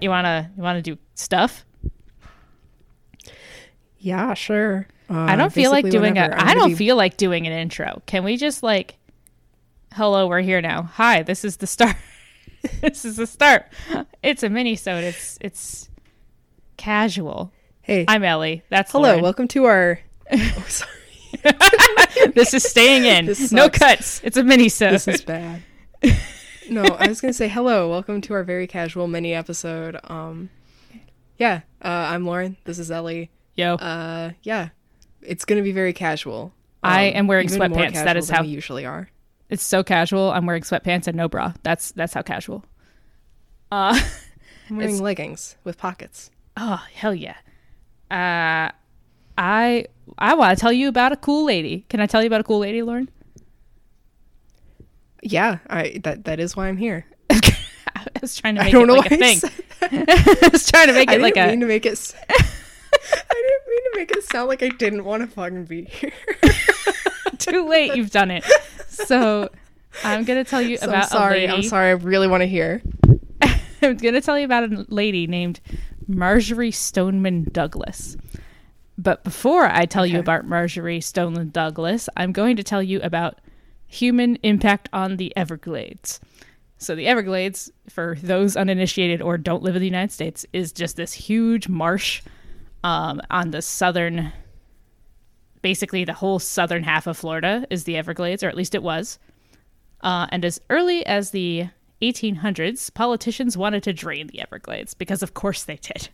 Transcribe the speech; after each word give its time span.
You 0.00 0.10
want 0.10 0.24
you 0.24 0.28
wanna 0.28 0.50
you 0.56 0.62
wanna 0.62 0.82
do 0.82 0.98
stuff? 1.14 1.64
Yeah, 3.98 4.34
sure. 4.34 4.86
Uh, 5.08 5.14
I 5.14 5.36
don't 5.36 5.52
feel 5.52 5.70
like 5.70 5.88
doing 5.88 6.18
a. 6.18 6.22
I'm 6.22 6.48
I 6.48 6.54
don't 6.54 6.70
be- 6.70 6.74
feel 6.74 6.96
like 6.96 7.16
doing 7.16 7.46
an 7.46 7.52
intro. 7.52 8.02
Can 8.06 8.24
we 8.24 8.36
just 8.36 8.62
like, 8.62 8.96
hello, 9.92 10.26
we're 10.26 10.40
here 10.40 10.60
now. 10.60 10.82
Hi, 10.82 11.22
this 11.22 11.44
is 11.44 11.58
the 11.58 11.66
start. 11.66 11.96
this 12.80 13.04
is 13.04 13.16
the 13.16 13.26
start. 13.26 13.66
It's 14.22 14.42
a 14.42 14.48
mini 14.48 14.76
sode. 14.76 15.04
It's 15.04 15.38
it's 15.40 15.88
casual. 16.76 17.52
Hey, 17.82 18.04
I'm 18.08 18.24
Ellie. 18.24 18.62
That's 18.70 18.92
hello. 18.92 19.08
Lauren. 19.08 19.22
Welcome 19.22 19.48
to 19.48 19.64
our. 19.64 20.00
oh, 20.32 20.64
sorry. 20.68 20.90
this 22.34 22.54
is 22.54 22.62
staying 22.64 23.04
in. 23.04 23.34
No 23.52 23.68
cuts. 23.68 24.20
It's 24.24 24.36
a 24.36 24.44
mini 24.44 24.68
sode. 24.68 24.92
This 24.92 25.08
is 25.08 25.22
bad. 25.22 25.62
No, 26.70 26.82
I 26.82 27.08
was 27.08 27.20
gonna 27.20 27.32
say 27.34 27.48
hello. 27.48 27.90
Welcome 27.90 28.20
to 28.22 28.34
our 28.34 28.42
very 28.42 28.66
casual 28.66 29.06
mini 29.06 29.34
episode. 29.34 29.98
Um, 30.04 30.50
yeah, 31.38 31.60
uh, 31.82 31.88
I'm 31.88 32.24
Lauren. 32.24 32.56
This 32.64 32.78
is 32.78 32.90
Ellie. 32.90 33.30
Yo, 33.54 33.74
Uh, 33.74 34.30
yeah, 34.42 34.70
it's 35.22 35.44
gonna 35.44 35.62
be 35.62 35.72
very 35.72 35.92
casual. 35.92 36.52
I 36.82 37.08
Um, 37.10 37.16
am 37.16 37.26
wearing 37.26 37.48
sweatpants. 37.48 37.94
That 37.94 38.16
is 38.16 38.30
how- 38.30 38.42
we 38.42 38.48
usually 38.48 38.84
are. 38.86 39.10
it's 39.50 39.62
so 39.62 39.82
casual. 39.84 40.30
I'm 40.32 40.46
wearing 40.46 40.62
sweatpants 40.62 41.06
and 41.06 41.16
no 41.16 41.28
bra. 41.28 41.52
That's 41.62 41.92
that's 41.92 42.14
how 42.14 42.22
casual. 42.22 42.64
Uh, 43.70 43.98
I'm 44.70 44.76
wearing 44.76 45.00
leggings 45.02 45.56
with 45.64 45.76
pockets. 45.78 46.30
oh 46.56 46.82
hell 46.94 47.14
yeah. 47.14 47.36
Uh, 48.10 48.70
I 49.36 49.86
I 50.18 50.34
want 50.34 50.56
to 50.56 50.60
tell 50.60 50.72
you 50.72 50.88
about 50.88 51.12
a 51.12 51.16
cool 51.16 51.44
lady. 51.44 51.84
Can 51.88 52.00
I 52.00 52.06
tell 52.06 52.22
you 52.22 52.26
about 52.26 52.40
a 52.40 52.44
cool 52.44 52.58
lady, 52.60 52.80
Lauren? 52.82 53.08
Yeah, 55.24 55.58
I 55.68 56.00
that 56.04 56.24
that 56.24 56.38
is 56.38 56.54
why 56.54 56.68
I'm 56.68 56.76
here. 56.76 57.06
I 57.30 58.06
was 58.20 58.36
trying 58.36 58.56
to 58.56 58.60
I 58.60 58.64
make 58.64 58.72
don't 58.72 58.84
it 58.84 58.86
know 58.86 58.94
like 58.94 59.10
a 59.10 59.14
I 59.14 59.18
thing. 59.18 59.50
I 60.44 60.48
was 60.52 60.70
trying 60.70 60.88
to 60.88 60.92
make 60.92 61.08
I 61.08 61.14
it 61.14 61.20
like 61.22 61.34
didn't 61.34 61.48
a. 61.48 61.52
mean 61.52 61.60
to 61.60 61.66
make 61.66 61.86
it. 61.86 62.14
I 62.30 62.34
didn't 62.38 63.68
mean 63.68 63.82
to 63.84 63.92
make 63.96 64.10
it 64.12 64.22
sound 64.24 64.48
like 64.48 64.62
I 64.62 64.68
didn't 64.68 65.04
want 65.04 65.22
to 65.22 65.26
fucking 65.26 65.64
be 65.64 65.84
here. 65.84 66.12
Too 67.38 67.66
late, 67.68 67.96
you've 67.96 68.10
done 68.10 68.30
it. 68.30 68.44
So 68.88 69.50
I'm 70.04 70.24
gonna 70.24 70.44
tell 70.44 70.62
you 70.62 70.76
So 70.76 70.86
about 70.88 71.04
I'm 71.04 71.08
sorry. 71.08 71.38
a 71.44 71.48
lady. 71.48 71.52
I'm 71.52 71.62
sorry. 71.62 71.88
I 71.88 71.92
really 71.92 72.28
want 72.28 72.42
to 72.42 72.46
hear. 72.46 72.82
I'm 73.82 73.96
gonna 73.96 74.20
tell 74.20 74.38
you 74.38 74.44
about 74.44 74.64
a 74.72 74.86
lady 74.88 75.26
named 75.26 75.60
Marjory 76.06 76.70
Stoneman 76.70 77.48
Douglas. 77.52 78.16
But 78.96 79.24
before 79.24 79.64
I 79.66 79.86
tell 79.86 80.06
you 80.06 80.20
about 80.20 80.46
Marjory 80.46 81.00
Stoneman 81.00 81.50
Douglas, 81.50 82.08
I'm 82.16 82.32
going 82.32 82.56
to 82.56 82.62
tell 82.62 82.82
you 82.82 83.00
about 83.02 83.38
human 83.94 84.36
impact 84.42 84.88
on 84.92 85.16
the 85.16 85.34
Everglades. 85.36 86.20
So 86.78 86.94
the 86.94 87.06
Everglades, 87.06 87.70
for 87.88 88.16
those 88.22 88.56
uninitiated 88.56 89.22
or 89.22 89.38
don't 89.38 89.62
live 89.62 89.76
in 89.76 89.80
the 89.80 89.86
United 89.86 90.12
States, 90.12 90.44
is 90.52 90.72
just 90.72 90.96
this 90.96 91.12
huge 91.12 91.68
marsh 91.68 92.22
um, 92.82 93.20
on 93.30 93.52
the 93.52 93.62
southern, 93.62 94.32
basically 95.62 96.04
the 96.04 96.12
whole 96.12 96.38
southern 96.38 96.82
half 96.82 97.06
of 97.06 97.16
Florida 97.16 97.66
is 97.70 97.84
the 97.84 97.96
Everglades, 97.96 98.42
or 98.42 98.48
at 98.48 98.56
least 98.56 98.74
it 98.74 98.82
was. 98.82 99.18
Uh, 100.02 100.26
and 100.30 100.44
as 100.44 100.60
early 100.68 101.06
as 101.06 101.30
the 101.30 101.68
1800s, 102.02 102.92
politicians 102.92 103.56
wanted 103.56 103.82
to 103.84 103.92
drain 103.92 104.26
the 104.26 104.40
Everglades 104.40 104.92
because, 104.92 105.22
of 105.22 105.32
course, 105.32 105.64
they 105.64 105.76
did. 105.76 106.08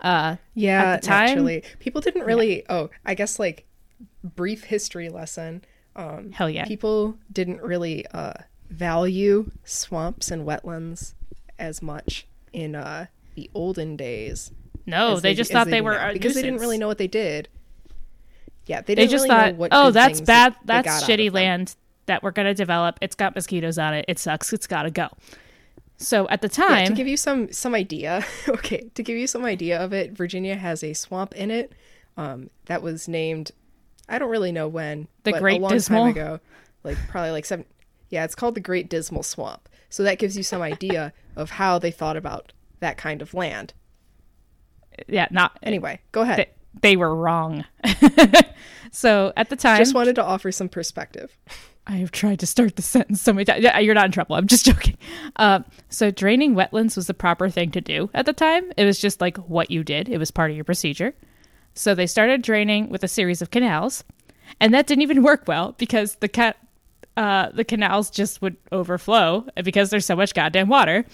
Uh, 0.00 0.36
Yeah, 0.54 0.98
time- 0.98 1.28
naturally, 1.28 1.62
people 1.78 2.00
didn't 2.00 2.24
really. 2.24 2.64
Oh, 2.68 2.90
I 3.04 3.14
guess 3.14 3.38
like 3.38 3.64
brief 4.24 4.64
history 4.64 5.08
lesson. 5.08 5.62
Um, 5.96 6.32
hell 6.32 6.50
yeah. 6.50 6.64
people 6.64 7.16
didn't 7.32 7.62
really 7.62 8.06
uh, 8.08 8.34
value 8.70 9.50
swamps 9.64 10.30
and 10.30 10.46
wetlands 10.46 11.14
as 11.58 11.80
much 11.82 12.26
in 12.52 12.74
uh, 12.74 13.06
the 13.34 13.50
olden 13.54 13.96
days. 13.96 14.50
no, 14.86 15.14
as 15.14 15.22
they, 15.22 15.34
just 15.34 15.52
thought 15.52 15.68
they, 15.68 15.78
do 15.78 15.84
were 15.84 15.94
now, 15.94 16.12
because 16.12 16.34
they 16.34 16.42
didn't 16.42 16.60
really 16.60 16.78
know 16.78 16.88
what 16.88 16.98
they 16.98 17.06
did. 17.06 17.48
Yeah, 18.66 18.80
they 18.80 18.94
They 18.94 19.02
didn't 19.02 19.10
just 19.10 19.24
really 19.24 19.52
know 19.52 19.68
thought, 19.68 19.68
oh, 19.72 19.90
that's 19.90 20.20
bad. 20.20 20.54
they 20.64 20.82
That's 20.82 21.04
shitty 21.04 21.32
land 21.32 21.76
that 22.06 22.22
we're 22.22 22.30
going 22.30 22.46
to 22.46 22.54
develop. 22.54 22.98
It's 23.00 23.14
got 23.14 23.34
mosquitoes 23.34 23.78
on 23.78 23.94
it. 23.94 24.04
It 24.08 24.18
sucks. 24.18 24.52
It's 24.52 24.66
got 24.66 24.82
to 24.82 24.90
go. 24.90 25.08
So 25.96 26.28
at 26.28 26.42
the 26.42 26.48
Yeah, 26.48 26.68
time, 26.68 26.86
to 26.88 26.92
give 26.92 27.06
you 27.06 27.16
some 27.16 27.52
some 27.52 27.74
idea, 27.74 28.24
okay, 28.48 28.90
to 28.94 29.02
give 29.02 29.16
you 29.16 29.26
some 29.26 29.44
idea 29.44 29.78
of 29.80 29.92
it, 29.92 30.12
Virginia 30.12 30.56
has 30.56 30.82
a 30.82 30.92
swamp 30.92 31.34
in 31.34 31.50
it 31.50 31.72
um, 32.16 32.50
that 32.66 32.82
was 32.82 33.08
named. 33.08 33.52
I 34.08 34.18
don't 34.18 34.30
really 34.30 34.52
know 34.52 34.68
when. 34.68 35.08
The 35.24 35.32
but 35.32 35.40
Great 35.40 35.58
a 35.58 35.62
long 35.62 35.70
Dismal? 35.72 36.02
time 36.04 36.10
ago, 36.10 36.40
like 36.82 36.98
probably 37.08 37.30
like 37.30 37.44
seven. 37.44 37.64
Yeah, 38.10 38.24
it's 38.24 38.34
called 38.34 38.54
the 38.54 38.60
Great 38.60 38.88
Dismal 38.88 39.22
Swamp. 39.22 39.68
So 39.88 40.02
that 40.02 40.18
gives 40.18 40.36
you 40.36 40.42
some 40.42 40.60
idea 40.62 41.12
of 41.36 41.50
how 41.50 41.78
they 41.78 41.90
thought 41.90 42.16
about 42.16 42.52
that 42.80 42.96
kind 42.96 43.22
of 43.22 43.32
land. 43.34 43.72
yeah, 45.08 45.26
not 45.30 45.58
Anyway, 45.62 46.00
go 46.12 46.22
ahead. 46.22 46.38
they, 46.38 46.48
they 46.80 46.96
were 46.96 47.14
wrong. 47.14 47.64
so 48.90 49.32
at 49.36 49.50
the 49.50 49.56
time, 49.56 49.78
Just 49.78 49.94
wanted 49.94 50.14
to 50.16 50.24
offer 50.24 50.52
some 50.52 50.68
perspective. 50.68 51.36
I 51.86 51.96
have 51.96 52.12
tried 52.12 52.40
to 52.40 52.46
start 52.46 52.76
the 52.76 52.82
sentence 52.82 53.20
so 53.20 53.32
many 53.32 53.44
times. 53.44 53.62
Yeah, 53.62 53.78
you're 53.78 53.94
not 53.94 54.06
in 54.06 54.12
trouble. 54.12 54.36
I'm 54.36 54.46
just 54.46 54.64
joking. 54.66 54.96
Uh, 55.36 55.60
so 55.88 56.10
draining 56.10 56.54
wetlands 56.54 56.96
was 56.96 57.06
the 57.06 57.14
proper 57.14 57.48
thing 57.50 57.70
to 57.72 57.80
do 57.80 58.10
at 58.14 58.26
the 58.26 58.32
time. 58.32 58.72
It 58.76 58.84
was 58.84 58.98
just 58.98 59.20
like 59.20 59.36
what 59.36 59.70
you 59.70 59.84
did. 59.84 60.08
It 60.08 60.18
was 60.18 60.30
part 60.30 60.50
of 60.50 60.56
your 60.56 60.64
procedure. 60.64 61.14
So 61.74 61.94
they 61.94 62.06
started 62.06 62.42
draining 62.42 62.88
with 62.88 63.02
a 63.02 63.08
series 63.08 63.42
of 63.42 63.50
canals, 63.50 64.04
and 64.60 64.72
that 64.72 64.86
didn't 64.86 65.02
even 65.02 65.22
work 65.30 65.44
well 65.46 65.74
because 65.78 66.16
the 66.16 66.28
cat, 66.28 66.56
uh, 67.16 67.50
the 67.52 67.64
canals 67.64 68.10
just 68.10 68.40
would 68.42 68.56
overflow 68.72 69.46
because 69.62 69.90
there's 69.90 70.06
so 70.06 70.16
much 70.16 70.34
goddamn 70.34 70.68
water. 70.68 71.04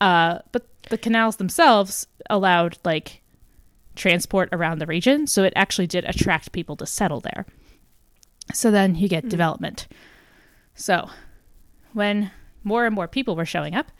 Uh, 0.00 0.38
but 0.50 0.66
the 0.90 0.98
canals 0.98 1.36
themselves 1.36 2.06
allowed 2.28 2.76
like 2.84 3.22
transport 3.94 4.48
around 4.52 4.78
the 4.78 4.86
region, 4.86 5.26
so 5.26 5.42
it 5.44 5.52
actually 5.56 5.86
did 5.86 6.04
attract 6.04 6.52
people 6.52 6.76
to 6.76 6.86
settle 6.86 7.20
there. 7.20 7.46
So 8.52 8.70
then 8.70 8.94
you 8.94 9.08
get 9.08 9.28
development. 9.28 9.86
So, 10.74 11.08
when 11.92 12.30
more 12.64 12.86
and 12.86 12.94
more 12.94 13.08
people 13.08 13.36
were 13.36 13.44
showing 13.44 13.74
up, 13.74 13.92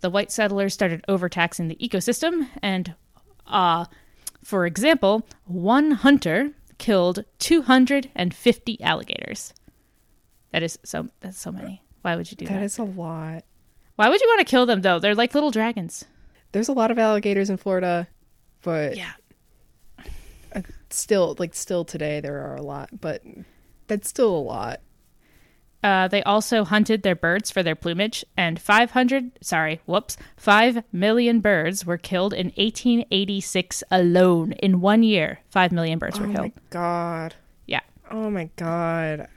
the 0.00 0.10
white 0.10 0.30
settlers 0.30 0.74
started 0.74 1.04
overtaxing 1.08 1.68
the 1.68 1.76
ecosystem. 1.76 2.48
And, 2.62 2.94
uh, 3.46 3.86
for 4.46 4.64
example, 4.64 5.26
one 5.44 5.90
hunter 5.90 6.52
killed 6.78 7.24
250 7.40 8.80
alligators. 8.80 9.52
That 10.52 10.62
is 10.62 10.78
so. 10.84 11.08
That's 11.18 11.36
so 11.36 11.50
many. 11.50 11.82
Why 12.02 12.14
would 12.14 12.30
you 12.30 12.36
do 12.36 12.46
that? 12.46 12.54
That 12.54 12.62
is 12.62 12.78
a 12.78 12.84
lot. 12.84 13.42
Why 13.96 14.08
would 14.08 14.20
you 14.20 14.28
want 14.28 14.46
to 14.46 14.50
kill 14.50 14.64
them 14.64 14.82
though? 14.82 15.00
They're 15.00 15.16
like 15.16 15.34
little 15.34 15.50
dragons. 15.50 16.04
There's 16.52 16.68
a 16.68 16.72
lot 16.72 16.92
of 16.92 16.98
alligators 16.98 17.50
in 17.50 17.56
Florida, 17.56 18.06
but 18.62 18.96
Yeah. 18.96 19.14
Uh, 20.54 20.62
still, 20.90 21.34
like 21.40 21.52
still 21.52 21.84
today, 21.84 22.20
there 22.20 22.38
are 22.46 22.54
a 22.54 22.62
lot. 22.62 22.90
But 23.00 23.24
that's 23.88 24.08
still 24.08 24.30
a 24.32 24.38
lot. 24.38 24.80
Uh, 25.86 26.08
they 26.08 26.20
also 26.24 26.64
hunted 26.64 27.02
their 27.04 27.14
birds 27.14 27.48
for 27.52 27.62
their 27.62 27.76
plumage, 27.76 28.24
and 28.36 28.58
500, 28.60 29.30
sorry, 29.40 29.80
whoops, 29.86 30.16
5 30.36 30.82
million 30.92 31.38
birds 31.38 31.86
were 31.86 31.96
killed 31.96 32.32
in 32.34 32.46
1886 32.56 33.84
alone. 33.92 34.50
In 34.54 34.80
one 34.80 35.04
year, 35.04 35.38
5 35.50 35.70
million 35.70 36.00
birds 36.00 36.18
were 36.18 36.26
Oh 36.26 36.30
my 36.30 36.34
killed. 36.34 36.52
god. 36.70 37.34
Yeah. 37.66 37.82
Oh 38.10 38.30
my 38.30 38.50
god. 38.56 39.28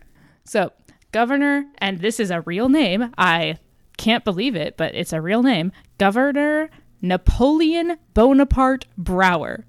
So, 0.44 0.72
Governor, 1.12 1.66
and 1.78 2.00
this 2.00 2.20
is 2.20 2.32
a 2.32 2.42
real 2.42 2.68
name, 2.68 3.14
I 3.16 3.58
can't 3.98 4.26
believe 4.26 4.56
it, 4.56 4.76
but 4.76 4.96
it's 4.96 5.14
a 5.14 5.22
real 5.22 5.44
name. 5.44 5.72
Governor 6.00 6.72
Napoleon 7.00 7.98
Bonaparte 8.16 8.86
Broward 9.00 9.66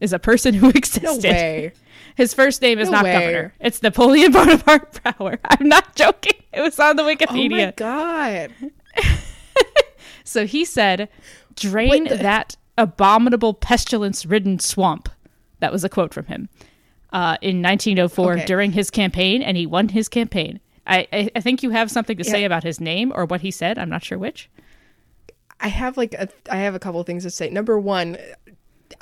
is 0.00 0.12
a 0.12 0.18
person 0.18 0.54
who 0.54 0.66
No 0.66 0.72
existed. 0.74 1.22
way. 1.24 1.72
His 2.16 2.34
first 2.34 2.60
name 2.62 2.78
is 2.78 2.88
No 2.88 2.96
not 2.98 3.04
way. 3.04 3.12
Governor. 3.12 3.54
It's 3.60 3.82
Napoleon 3.82 4.32
Bonaparte 4.32 4.92
Broward. 5.02 5.38
I'm 5.44 5.68
not 5.68 5.94
joking. 5.94 6.34
It 6.52 6.60
was 6.60 6.78
on 6.80 6.96
the 6.96 7.02
Oh 7.02 7.06
my 7.06 7.14
Wikipedia. 7.14 7.76
god. 7.76 8.52
So 10.24 10.46
he 10.46 10.64
said, 10.64 11.08
drain 11.56 12.04
the- 12.04 12.16
that 12.16 12.56
abominable 12.78 13.52
pestilence 13.54 14.24
ridden 14.24 14.58
swamp. 14.58 15.08
That 15.58 15.72
was 15.72 15.82
a 15.84 15.88
quote 15.88 16.14
from 16.14 16.26
him 16.26 16.48
uh, 17.12 17.36
in 17.42 17.62
1904 17.62 18.32
Okay. 18.34 18.44
during 18.46 18.72
his 18.72 18.90
campaign, 18.90 19.42
and 19.42 19.56
he 19.56 19.66
won 19.66 19.88
his 19.88 20.08
campaign. 20.08 20.60
I, 20.86 21.06
I, 21.12 21.30
I 21.36 21.40
think 21.40 21.62
you 21.62 21.70
have 21.70 21.90
something 21.90 22.16
to 22.16 22.24
say 22.24 22.44
about 22.44 22.62
his 22.64 22.80
name 22.80 23.12
or 23.14 23.24
what 23.26 23.40
he 23.42 23.50
said. 23.50 23.76
I'm 23.78 23.90
not 23.90 24.02
sure 24.04 24.18
which. 24.18 24.48
I 25.60 25.68
have 25.68 25.96
like 25.96 26.14
a 26.14 26.28
I 26.50 26.56
have 26.58 26.74
a 26.74 26.78
couple 26.78 27.02
things 27.02 27.24
to 27.24 27.30
say. 27.30 27.50
Number 27.50 27.78
one, 27.78 28.16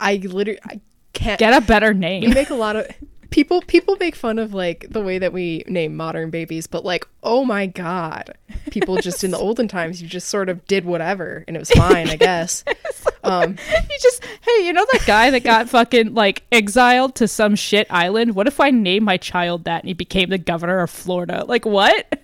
I 0.01 0.17
literally 0.17 0.59
I 0.65 0.81
can't 1.19 1.39
Get 1.39 1.53
a 1.53 1.61
better 1.61 1.93
we 1.93 1.99
name. 1.99 2.31
make 2.31 2.51
a 2.51 2.55
lot 2.55 2.77
of 2.77 2.87
people 3.31 3.61
people 3.63 3.97
make 4.01 4.15
fun 4.17 4.39
of 4.39 4.55
like 4.55 4.87
the 4.89 5.03
way 5.03 5.19
that 5.19 5.33
we 5.33 5.65
name 5.67 5.97
modern 5.97 6.31
babies, 6.31 6.67
but 6.67 6.85
like, 6.85 7.07
oh 7.23 7.45
my 7.45 7.67
god. 7.67 8.37
People 8.71 8.97
just 9.03 9.25
in 9.25 9.31
the 9.33 9.39
olden 9.39 9.69
times 9.69 10.01
you 10.01 10.09
just 10.09 10.29
sort 10.29 10.49
of 10.49 10.65
did 10.67 10.85
whatever 10.85 11.45
and 11.47 11.57
it 11.57 11.61
was 11.61 11.71
fine, 11.71 12.09
I 12.09 12.17
guess. 12.17 12.65
Um 13.25 13.57
you 13.73 13.99
just, 14.01 14.25
hey, 14.25 14.65
you 14.65 14.73
know 14.73 14.87
that 14.93 15.03
guy 15.05 15.31
that 15.31 15.43
got 15.43 15.69
fucking 15.77 16.15
like 16.15 16.45
exiled 16.53 17.17
to 17.17 17.27
some 17.27 17.57
shit 17.57 17.87
island? 17.91 18.35
What 18.37 18.47
if 18.47 18.61
I 18.61 18.71
named 18.71 19.05
my 19.05 19.17
child 19.17 19.65
that 19.65 19.83
and 19.83 19.89
he 19.89 19.95
became 19.95 20.31
the 20.31 20.39
governor 20.39 20.79
of 20.79 20.89
Florida? 20.89 21.45
Like, 21.47 21.67
what? 21.67 22.23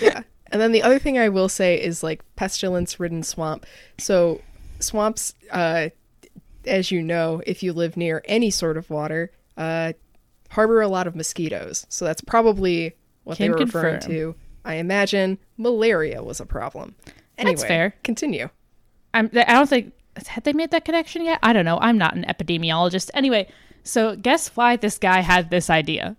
yeah. 0.00 0.22
And 0.52 0.62
then 0.62 0.72
the 0.72 0.82
other 0.82 0.98
thing 1.00 1.18
I 1.18 1.28
will 1.28 1.48
say 1.48 1.82
is 1.82 2.02
like 2.02 2.22
pestilence 2.36 2.98
ridden 3.00 3.22
swamp. 3.24 3.66
So 3.98 4.40
swamps, 4.78 5.34
uh, 5.50 5.90
as 6.66 6.90
you 6.90 7.02
know, 7.02 7.42
if 7.46 7.62
you 7.62 7.72
live 7.72 7.96
near 7.96 8.22
any 8.26 8.50
sort 8.50 8.76
of 8.76 8.90
water, 8.90 9.30
uh, 9.56 9.92
harbor 10.50 10.80
a 10.80 10.88
lot 10.88 11.06
of 11.06 11.14
mosquitoes. 11.16 11.86
So 11.88 12.04
that's 12.04 12.20
probably 12.20 12.94
what 13.24 13.36
Can 13.36 13.46
they 13.46 13.50
were 13.50 13.64
referring 13.64 14.00
to. 14.00 14.34
I 14.64 14.74
imagine 14.74 15.38
malaria 15.56 16.22
was 16.22 16.40
a 16.40 16.46
problem. 16.46 16.94
Anyway, 17.38 17.54
That's 17.54 17.64
fair. 17.66 17.94
Continue. 18.02 18.48
I'm, 19.14 19.30
I 19.34 19.44
don't 19.54 19.68
think 19.68 19.92
had 20.26 20.44
they 20.44 20.52
made 20.52 20.70
that 20.72 20.84
connection 20.84 21.24
yet. 21.24 21.38
I 21.42 21.52
don't 21.52 21.64
know. 21.64 21.78
I'm 21.78 21.98
not 21.98 22.14
an 22.14 22.24
epidemiologist. 22.24 23.10
Anyway, 23.14 23.48
so 23.82 24.16
guess 24.16 24.48
why 24.48 24.76
this 24.76 24.98
guy 24.98 25.20
had 25.20 25.50
this 25.50 25.70
idea? 25.70 26.16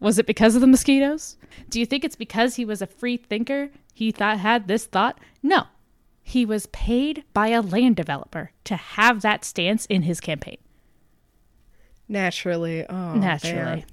Was 0.00 0.18
it 0.18 0.26
because 0.26 0.54
of 0.54 0.60
the 0.60 0.66
mosquitoes? 0.66 1.36
Do 1.68 1.80
you 1.80 1.86
think 1.86 2.04
it's 2.04 2.16
because 2.16 2.56
he 2.56 2.64
was 2.64 2.82
a 2.82 2.86
free 2.86 3.16
thinker? 3.16 3.70
He 3.94 4.10
thought 4.10 4.38
had 4.38 4.68
this 4.68 4.86
thought? 4.86 5.18
No. 5.42 5.64
He 6.22 6.46
was 6.46 6.66
paid 6.66 7.24
by 7.32 7.48
a 7.48 7.60
land 7.60 7.96
developer 7.96 8.52
to 8.64 8.76
have 8.76 9.22
that 9.22 9.44
stance 9.44 9.86
in 9.86 10.02
his 10.02 10.20
campaign. 10.20 10.58
Naturally. 12.08 12.86
Oh, 12.88 13.14
Naturally. 13.14 13.84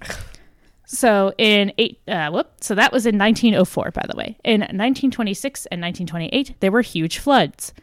So 0.86 1.34
in 1.38 1.72
eight, 1.78 2.00
uh, 2.08 2.32
whoop. 2.32 2.52
So 2.62 2.74
that 2.76 2.92
was 2.92 3.06
in 3.06 3.18
1904, 3.18 3.92
by 3.92 4.06
the 4.10 4.18
way. 4.18 4.38
In 4.44 4.62
1926 4.62 5.68
and 5.68 5.82
1928, 5.82 6.56
there 6.62 6.72
were 6.72 6.82
huge 6.82 7.20
floods. 7.20 7.74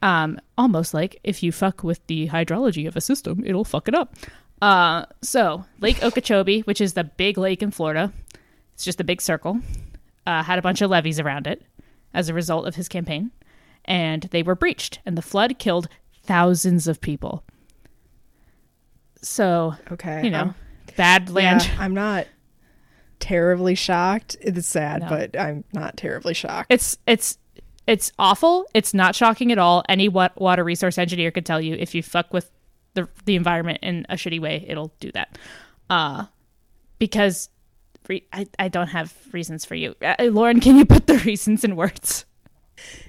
Um, 0.00 0.40
almost 0.56 0.94
like 0.94 1.20
if 1.22 1.42
you 1.42 1.52
fuck 1.52 1.84
with 1.84 2.04
the 2.06 2.28
hydrology 2.28 2.88
of 2.88 2.96
a 2.96 3.00
system, 3.00 3.42
it'll 3.44 3.64
fuck 3.64 3.86
it 3.86 3.94
up. 3.94 4.16
Uh, 4.62 5.04
so 5.20 5.64
Lake 5.80 6.02
Okeechobee, 6.02 6.60
which 6.62 6.80
is 6.80 6.94
the 6.94 7.04
big 7.04 7.36
lake 7.36 7.62
in 7.62 7.70
Florida, 7.70 8.12
it's 8.72 8.84
just 8.84 9.00
a 9.00 9.04
big 9.04 9.20
circle, 9.20 9.60
uh, 10.26 10.42
had 10.42 10.58
a 10.58 10.62
bunch 10.62 10.80
of 10.80 10.90
levees 10.90 11.20
around 11.20 11.46
it 11.46 11.62
as 12.14 12.28
a 12.28 12.34
result 12.34 12.66
of 12.66 12.76
his 12.76 12.88
campaign, 12.88 13.30
and 13.84 14.22
they 14.24 14.42
were 14.42 14.54
breached, 14.54 15.00
and 15.06 15.16
the 15.18 15.22
flood 15.22 15.58
killed 15.58 15.88
thousands 16.24 16.86
of 16.86 17.00
people. 17.00 17.44
So 19.22 19.74
Okay. 19.90 20.24
you 20.24 20.30
know, 20.30 20.38
I'm- 20.38 20.54
bad 20.96 21.30
land. 21.30 21.62
Yeah, 21.64 21.76
I'm 21.78 21.94
not 21.94 22.26
terribly 23.20 23.74
shocked. 23.74 24.36
It's 24.40 24.66
sad, 24.66 25.02
No. 25.02 25.08
but 25.08 25.38
I'm 25.38 25.64
not 25.72 25.96
terribly 25.96 26.34
shocked. 26.34 26.72
It's 26.72 26.98
it's 27.06 27.38
it's 27.86 28.12
awful. 28.18 28.66
It's 28.74 28.94
not 28.94 29.14
shocking 29.14 29.50
at 29.52 29.58
all. 29.58 29.84
Any 29.88 30.08
wat- 30.08 30.40
water 30.40 30.64
resource 30.64 30.98
engineer 30.98 31.30
could 31.30 31.46
tell 31.46 31.60
you 31.60 31.74
if 31.74 31.94
you 31.94 32.02
fuck 32.02 32.32
with 32.32 32.50
the 32.94 33.08
the 33.24 33.36
environment 33.36 33.78
in 33.82 34.06
a 34.08 34.14
shitty 34.14 34.40
way, 34.40 34.64
it'll 34.68 34.92
do 35.00 35.10
that. 35.12 35.38
Uh 35.88 36.26
because 36.98 37.48
re- 38.08 38.26
I 38.32 38.46
I 38.58 38.68
don't 38.68 38.88
have 38.88 39.14
reasons 39.32 39.64
for 39.64 39.74
you. 39.76 39.94
Uh, 40.02 40.14
Lauren, 40.24 40.60
can 40.60 40.76
you 40.76 40.84
put 40.84 41.06
the 41.06 41.18
reasons 41.26 41.64
in 41.64 41.76
words? 41.76 42.24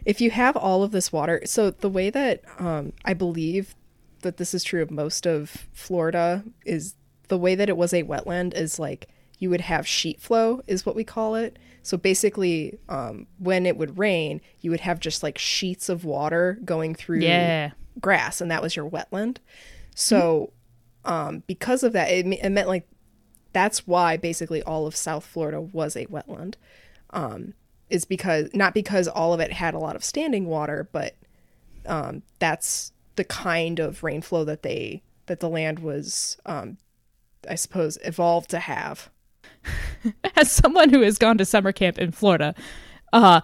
If 0.05 0.19
you 0.21 0.31
have 0.31 0.55
all 0.57 0.83
of 0.83 0.91
this 0.91 1.11
water 1.11 1.41
so 1.45 1.71
the 1.71 1.89
way 1.89 2.09
that 2.09 2.41
um, 2.59 2.91
i 3.05 3.13
believe 3.13 3.75
that 4.21 4.37
this 4.37 4.53
is 4.53 4.63
true 4.63 4.81
of 4.81 4.89
most 4.91 5.25
of 5.25 5.67
florida 5.73 6.43
is 6.65 6.95
the 7.27 7.37
way 7.37 7.55
that 7.55 7.69
it 7.69 7.77
was 7.77 7.93
a 7.93 8.03
wetland 8.03 8.53
is 8.53 8.79
like 8.79 9.07
you 9.39 9.49
would 9.49 9.61
have 9.61 9.85
sheet 9.87 10.21
flow 10.21 10.61
is 10.67 10.85
what 10.85 10.95
we 10.95 11.03
call 11.03 11.35
it. 11.35 11.59
So 11.81 11.97
basically 11.97 12.77
um, 12.87 13.27
when 13.39 13.65
it 13.65 13.75
would 13.75 13.97
rain 13.97 14.39
you 14.61 14.71
would 14.71 14.79
have 14.81 15.01
just 15.01 15.21
like 15.21 15.37
sheets 15.37 15.89
of 15.89 16.05
water 16.05 16.57
going 16.63 16.95
through 16.95 17.19
Yeah. 17.21 17.71
grass 17.99 18.39
and 18.39 18.49
that 18.51 18.61
was 18.61 18.75
your 18.77 18.89
wetland. 18.89 19.37
So 19.95 20.53
um, 21.03 21.43
because 21.45 21.83
of 21.83 21.91
that 21.91 22.09
it, 22.09 22.25
it 22.25 22.49
meant 22.51 22.69
like 22.69 22.87
that's 23.51 23.85
why 23.85 24.15
basically 24.15 24.63
all 24.63 24.87
of 24.87 24.95
south 24.95 25.25
florida 25.25 25.59
was 25.59 25.97
a 25.97 26.05
wetland. 26.05 26.55
Um, 27.09 27.53
is 27.93 28.05
because 28.05 28.49
not 28.53 28.73
because 28.73 29.07
all 29.07 29.33
of 29.33 29.39
it 29.39 29.53
had 29.53 29.75
a 29.75 29.79
lot 29.79 29.95
of 29.95 30.03
standing 30.03 30.47
water, 30.47 30.89
but 30.91 31.15
um, 31.85 32.23
that's 32.39 32.91
the 33.15 33.23
kind 33.23 33.79
of 33.79 34.01
rainflow 34.01 34.43
that 34.47 34.63
they 34.63 35.03
that 35.27 35.39
the 35.39 35.47
land 35.47 35.79
was, 35.79 36.37
um, 36.45 36.77
I 37.47 37.53
suppose, 37.53 37.99
evolved 38.03 38.49
to 38.49 38.59
have. 38.59 39.11
As 40.35 40.51
someone 40.51 40.89
who 40.89 41.01
has 41.01 41.19
gone 41.19 41.37
to 41.37 41.45
summer 41.45 41.71
camp 41.71 41.99
in 41.99 42.11
Florida, 42.11 42.55
uh 43.13 43.41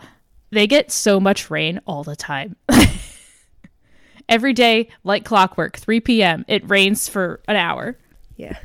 they 0.52 0.66
get 0.66 0.92
so 0.92 1.20
much 1.20 1.52
rain 1.52 1.80
all 1.86 2.04
the 2.04 2.16
time. 2.16 2.56
Every 4.30 4.54
day, 4.54 4.90
like 5.04 5.24
clockwork, 5.24 5.78
3 5.78 6.00
p.m., 6.00 6.44
it 6.48 6.68
rains 6.68 7.08
for 7.08 7.40
an 7.48 7.56
hour. 7.56 8.00
Yeah, 8.36 8.58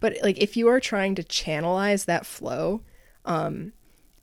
but 0.00 0.16
like 0.24 0.38
if 0.38 0.56
you 0.56 0.66
are 0.66 0.80
trying 0.80 1.14
to 1.14 1.22
channelize 1.22 2.06
that 2.06 2.26
flow, 2.26 2.82
um, 3.24 3.72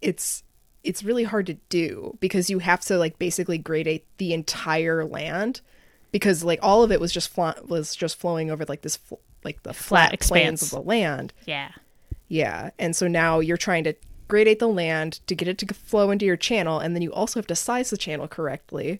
it's 0.01 0.43
it's 0.87 1.03
really 1.03 1.23
hard 1.23 1.45
to 1.47 1.53
do 1.69 2.17
because 2.19 2.49
you 2.49 2.59
have 2.59 2.81
to 2.81 2.97
like 2.97 3.19
basically 3.19 3.59
gradate 3.59 4.01
the 4.17 4.33
entire 4.33 5.03
land 5.05 5.61
because 6.11 6.43
like 6.43 6.59
all 6.63 6.83
of 6.83 6.91
it 6.91 6.99
was 6.99 7.11
just 7.11 7.29
fl- 7.29 7.49
was 7.67 7.95
just 7.95 8.17
flowing 8.19 8.49
over 8.49 8.65
like 8.65 8.81
this 8.81 8.97
fl- 8.97 9.15
like 9.43 9.61
the 9.63 9.73
Flat 9.73 10.09
flat, 10.09 10.13
expanse. 10.13 10.61
of 10.63 10.69
the 10.71 10.81
land. 10.81 11.33
Yeah. 11.45 11.69
Yeah. 12.27 12.71
And 12.79 12.95
so 12.95 13.07
now 13.07 13.39
you're 13.39 13.57
trying 13.57 13.83
to 13.85 13.93
gradate 14.27 14.59
the 14.59 14.67
land 14.67 15.19
to 15.27 15.35
get 15.35 15.47
it 15.47 15.57
to 15.59 15.73
flow 15.73 16.11
into 16.11 16.25
your 16.25 16.35
channel, 16.35 16.79
and 16.79 16.95
then 16.95 17.01
you 17.01 17.13
also 17.13 17.39
have 17.39 17.47
to 17.47 17.55
size 17.55 17.89
the 17.91 17.97
channel 17.97 18.27
correctly. 18.27 18.99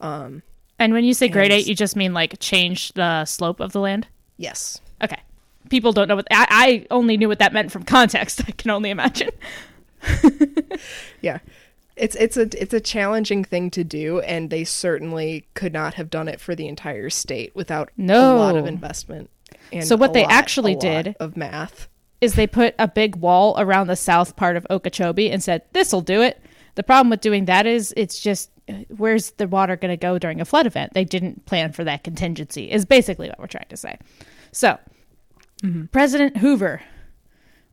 Um, 0.00 0.42
and 0.78 0.92
when 0.94 1.04
you 1.04 1.12
say 1.14 1.28
grade 1.28 1.50
And- 1.52 1.66
you 1.66 1.74
just 1.74 1.96
mean 1.96 2.14
like 2.14 2.38
change 2.40 2.92
the 2.94 3.24
slope 3.26 3.60
of 3.60 3.72
the 3.72 3.80
land? 3.80 4.06
Yes. 4.38 4.80
Okay. 5.02 5.20
People 5.68 5.92
don't 5.92 6.08
know 6.08 6.16
what 6.16 6.26
I, 6.30 6.46
I 6.50 6.86
only 6.90 7.16
knew 7.16 7.28
what 7.28 7.38
that 7.40 7.52
meant 7.52 7.70
from 7.72 7.82
context. 7.84 8.40
I 8.48 8.50
can 8.52 8.70
only 8.70 8.90
imagine. 8.90 9.30
Yeah. 11.20 11.38
It's 11.94 12.16
it's 12.16 12.36
a 12.38 12.48
it's 12.60 12.72
a 12.72 12.80
challenging 12.80 13.44
thing 13.44 13.70
to 13.72 13.84
do, 13.84 14.20
and 14.20 14.48
they 14.48 14.64
certainly 14.64 15.46
could 15.54 15.72
not 15.74 15.94
have 15.94 16.08
done 16.08 16.26
it 16.26 16.40
for 16.40 16.54
the 16.54 16.66
entire 16.66 17.10
state 17.10 17.54
without 17.54 17.90
a 17.98 18.02
lot 18.02 18.56
of 18.56 18.64
No. 18.64 18.68
investment. 18.68 19.28
And 19.70 19.86
So 19.86 19.96
what 19.96 20.14
they 20.14 20.22
lot- 20.22 20.32
actually 20.32 20.74
did- 20.74 21.14
of 21.20 21.36
math. 21.36 21.88
Is 22.22 22.34
they 22.34 22.46
put 22.46 22.74
a 22.78 22.86
big 22.88 23.16
wall 23.16 23.54
around 23.58 23.88
the 23.88 23.96
south 23.96 24.36
part 24.36 24.56
of 24.56 24.64
Okeechobee 24.70 25.28
and 25.30 25.42
said, 25.42 25.62
This'll 25.72 26.00
do 26.00 26.22
it. 26.22 26.40
The 26.76 26.82
problem 26.84 27.10
with 27.10 27.20
doing 27.20 27.44
that 27.46 27.66
is 27.66 27.92
it's 27.96 28.18
just 28.20 28.50
where's 28.96 29.32
the 29.32 29.46
water 29.48 29.76
going 29.76 29.90
to 29.90 29.96
go 29.96 30.18
during 30.18 30.40
a 30.40 30.44
flood 30.44 30.66
event? 30.66 30.94
They 30.94 31.04
didn't 31.04 31.44
plan 31.46 31.72
for 31.72 31.84
that 31.84 32.04
contingency, 32.04 32.70
is 32.70 32.84
basically 32.86 33.28
what 33.28 33.38
we're 33.40 33.48
trying 33.48 33.66
to 33.68 33.76
say. 33.76 33.98
So, 34.52 34.78
mm-hmm. 35.62 35.86
President 35.86 36.36
Hoover 36.38 36.80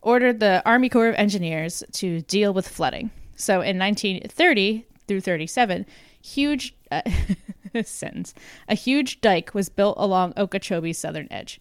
ordered 0.02 0.40
the 0.40 0.62
Army 0.64 0.88
Corps 0.88 1.08
of 1.08 1.14
Engineers 1.16 1.82
to 1.92 2.22
deal 2.22 2.52
with 2.52 2.68
flooding. 2.68 3.10
So 3.36 3.54
in 3.60 3.78
1930 3.78 4.86
through 5.08 5.20
37, 5.20 5.86
huge 6.22 6.74
uh, 6.90 7.02
sentence, 7.84 8.34
a 8.68 8.74
huge 8.74 9.20
dike 9.20 9.54
was 9.54 9.68
built 9.68 9.96
along 9.98 10.34
Okeechobee's 10.34 10.98
southern 10.98 11.28
edge. 11.30 11.60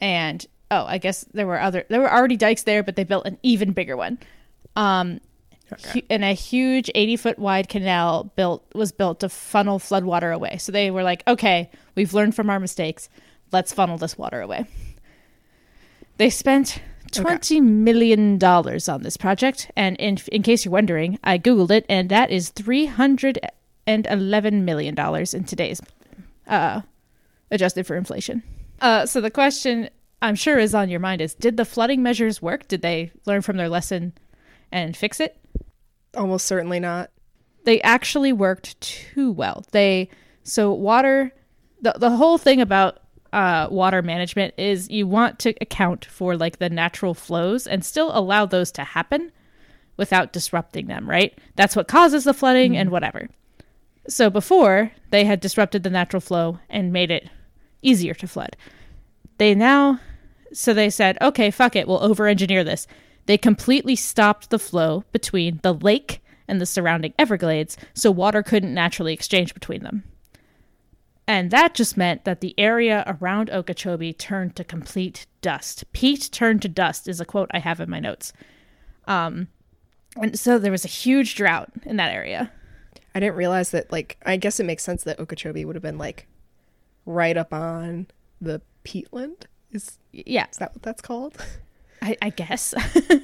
And 0.00 0.44
oh, 0.70 0.84
I 0.86 0.98
guess 0.98 1.24
there 1.32 1.46
were 1.46 1.60
other 1.60 1.84
there 1.88 2.00
were 2.00 2.12
already 2.12 2.36
dikes 2.36 2.62
there, 2.62 2.82
but 2.82 2.96
they 2.96 3.04
built 3.04 3.26
an 3.26 3.38
even 3.42 3.72
bigger 3.72 3.96
one. 3.96 4.18
Um 4.76 5.20
hu- 5.92 6.02
and 6.08 6.24
a 6.24 6.32
huge 6.32 6.90
80 6.94 7.16
foot 7.16 7.38
wide 7.38 7.68
canal 7.68 8.24
built 8.36 8.64
was 8.74 8.92
built 8.92 9.20
to 9.20 9.28
funnel 9.28 9.78
floodwater 9.78 10.34
away. 10.34 10.58
So 10.58 10.72
they 10.72 10.90
were 10.90 11.02
like, 11.02 11.22
okay, 11.26 11.70
we've 11.94 12.14
learned 12.14 12.34
from 12.34 12.50
our 12.50 12.60
mistakes. 12.60 13.08
Let's 13.50 13.72
funnel 13.72 13.98
this 13.98 14.18
water 14.18 14.40
away. 14.40 14.66
They 16.18 16.30
spent 16.30 16.80
twenty 17.12 17.60
million 17.60 18.38
dollars 18.38 18.88
on 18.88 19.02
this 19.02 19.16
project, 19.16 19.70
and 19.76 19.96
in 19.96 20.18
in 20.32 20.42
case 20.42 20.64
you're 20.64 20.72
wondering, 20.72 21.18
I 21.24 21.38
googled 21.38 21.70
it, 21.70 21.84
and 21.88 22.08
that 22.10 22.30
is 22.30 22.50
three 22.50 22.86
hundred 22.86 23.38
and 23.86 24.06
eleven 24.06 24.64
million 24.64 24.94
dollars 24.94 25.34
in 25.34 25.44
today's, 25.44 25.80
uh, 26.46 26.82
adjusted 27.50 27.86
for 27.86 27.96
inflation. 27.96 28.42
Uh, 28.80 29.06
so 29.06 29.20
the 29.20 29.30
question 29.30 29.88
I'm 30.22 30.34
sure 30.34 30.58
is 30.58 30.74
on 30.74 30.88
your 30.88 31.00
mind 31.00 31.20
is: 31.20 31.34
Did 31.34 31.56
the 31.56 31.64
flooding 31.64 32.02
measures 32.02 32.40
work? 32.42 32.68
Did 32.68 32.82
they 32.82 33.12
learn 33.26 33.42
from 33.42 33.56
their 33.56 33.68
lesson 33.68 34.12
and 34.70 34.96
fix 34.96 35.20
it? 35.20 35.36
Almost 36.16 36.46
certainly 36.46 36.80
not. 36.80 37.10
they 37.64 37.80
actually 37.82 38.32
worked 38.32 38.80
too 38.80 39.30
well. 39.30 39.64
They 39.72 40.08
so 40.42 40.72
water 40.72 41.32
the 41.82 41.92
the 41.98 42.10
whole 42.10 42.38
thing 42.38 42.60
about 42.60 42.98
uh, 43.32 43.68
water 43.70 44.02
management 44.02 44.54
is 44.56 44.90
you 44.90 45.06
want 45.06 45.38
to 45.40 45.54
account 45.60 46.04
for 46.04 46.36
like 46.36 46.58
the 46.58 46.70
natural 46.70 47.14
flows 47.14 47.66
and 47.66 47.84
still 47.84 48.10
allow 48.16 48.46
those 48.46 48.72
to 48.72 48.84
happen 48.84 49.32
without 49.96 50.32
disrupting 50.32 50.86
them, 50.86 51.08
right? 51.08 51.36
That's 51.56 51.76
what 51.76 51.88
causes 51.88 52.24
the 52.24 52.34
flooding 52.34 52.76
and 52.76 52.90
whatever. 52.90 53.28
So 54.08 54.30
before 54.30 54.92
they 55.10 55.24
had 55.24 55.40
disrupted 55.40 55.82
the 55.82 55.90
natural 55.90 56.20
flow 56.20 56.58
and 56.70 56.92
made 56.92 57.10
it 57.10 57.28
easier 57.82 58.14
to 58.14 58.28
flood. 58.28 58.56
They 59.38 59.54
now 59.54 60.00
so 60.52 60.72
they 60.72 60.88
said, 60.88 61.18
"Okay, 61.20 61.50
fuck 61.50 61.76
it, 61.76 61.86
we'll 61.86 62.02
over-engineer 62.02 62.64
this." 62.64 62.86
They 63.26 63.36
completely 63.36 63.94
stopped 63.94 64.48
the 64.48 64.58
flow 64.58 65.04
between 65.12 65.60
the 65.62 65.74
lake 65.74 66.22
and 66.48 66.58
the 66.58 66.66
surrounding 66.66 67.12
Everglades, 67.18 67.76
so 67.92 68.10
water 68.10 68.42
couldn't 68.42 68.72
naturally 68.72 69.12
exchange 69.12 69.52
between 69.52 69.82
them. 69.82 70.04
And 71.28 71.50
that 71.50 71.74
just 71.74 71.96
meant 71.98 72.24
that 72.24 72.40
the 72.40 72.54
area 72.58 73.04
around 73.06 73.50
Okeechobee 73.50 74.14
turned 74.14 74.56
to 74.56 74.64
complete 74.64 75.26
dust. 75.42 75.84
Peat 75.92 76.30
turned 76.32 76.62
to 76.62 76.68
dust 76.68 77.06
is 77.06 77.20
a 77.20 77.26
quote 77.26 77.50
I 77.52 77.58
have 77.58 77.80
in 77.80 77.90
my 77.90 78.00
notes. 78.00 78.32
Um, 79.06 79.48
And 80.16 80.38
so 80.38 80.58
there 80.58 80.72
was 80.72 80.86
a 80.86 80.88
huge 80.88 81.34
drought 81.34 81.70
in 81.84 81.96
that 81.98 82.14
area. 82.14 82.50
I 83.14 83.20
didn't 83.20 83.36
realize 83.36 83.70
that. 83.72 83.92
Like, 83.92 84.16
I 84.24 84.38
guess 84.38 84.58
it 84.58 84.64
makes 84.64 84.82
sense 84.82 85.04
that 85.04 85.20
Okeechobee 85.20 85.66
would 85.66 85.76
have 85.76 85.82
been 85.82 85.98
like 85.98 86.26
right 87.04 87.36
up 87.36 87.52
on 87.52 88.06
the 88.40 88.62
peatland. 88.84 89.42
Is 89.70 89.98
Yeah, 90.12 90.46
is 90.50 90.56
that 90.56 90.74
what 90.74 90.82
that's 90.82 91.02
called? 91.02 91.36
I, 92.02 92.16
I 92.22 92.30
guess. 92.30 92.74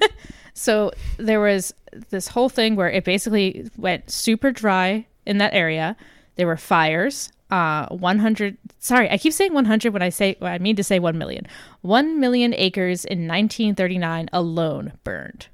so 0.54 0.90
there 1.16 1.40
was 1.40 1.72
this 2.10 2.28
whole 2.28 2.50
thing 2.50 2.76
where 2.76 2.90
it 2.90 3.04
basically 3.04 3.70
went 3.78 4.10
super 4.10 4.50
dry 4.50 5.06
in 5.24 5.38
that 5.38 5.54
area. 5.54 5.96
There 6.36 6.46
were 6.46 6.56
fires. 6.58 7.30
Uh, 7.54 7.86
100. 7.90 8.56
Sorry, 8.80 9.08
I 9.08 9.16
keep 9.16 9.32
saying 9.32 9.54
100 9.54 9.92
when 9.92 10.02
I 10.02 10.08
say 10.08 10.34
when 10.40 10.50
I 10.50 10.58
mean 10.58 10.74
to 10.74 10.82
say 10.82 10.98
1 10.98 11.16
million. 11.16 11.46
1 11.82 12.18
million 12.18 12.52
acres 12.52 13.04
in 13.04 13.28
1939 13.28 14.28
alone 14.32 14.92
burned. 15.04 15.46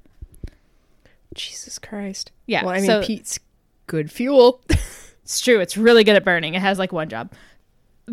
Jesus 1.35 1.77
Christ. 1.77 2.31
Yeah, 2.47 2.65
Well, 2.65 2.73
I 2.73 2.77
mean, 2.77 2.85
so- 2.87 3.03
peat's 3.03 3.39
good 3.85 4.11
fuel. 4.11 4.61
It's 5.23 5.39
true. 5.39 5.61
It's 5.61 5.77
really 5.77 6.03
good 6.03 6.17
at 6.17 6.25
burning. 6.25 6.55
It 6.55 6.61
has 6.61 6.77
like 6.77 6.91
one 6.91 7.07
job. 7.07 7.31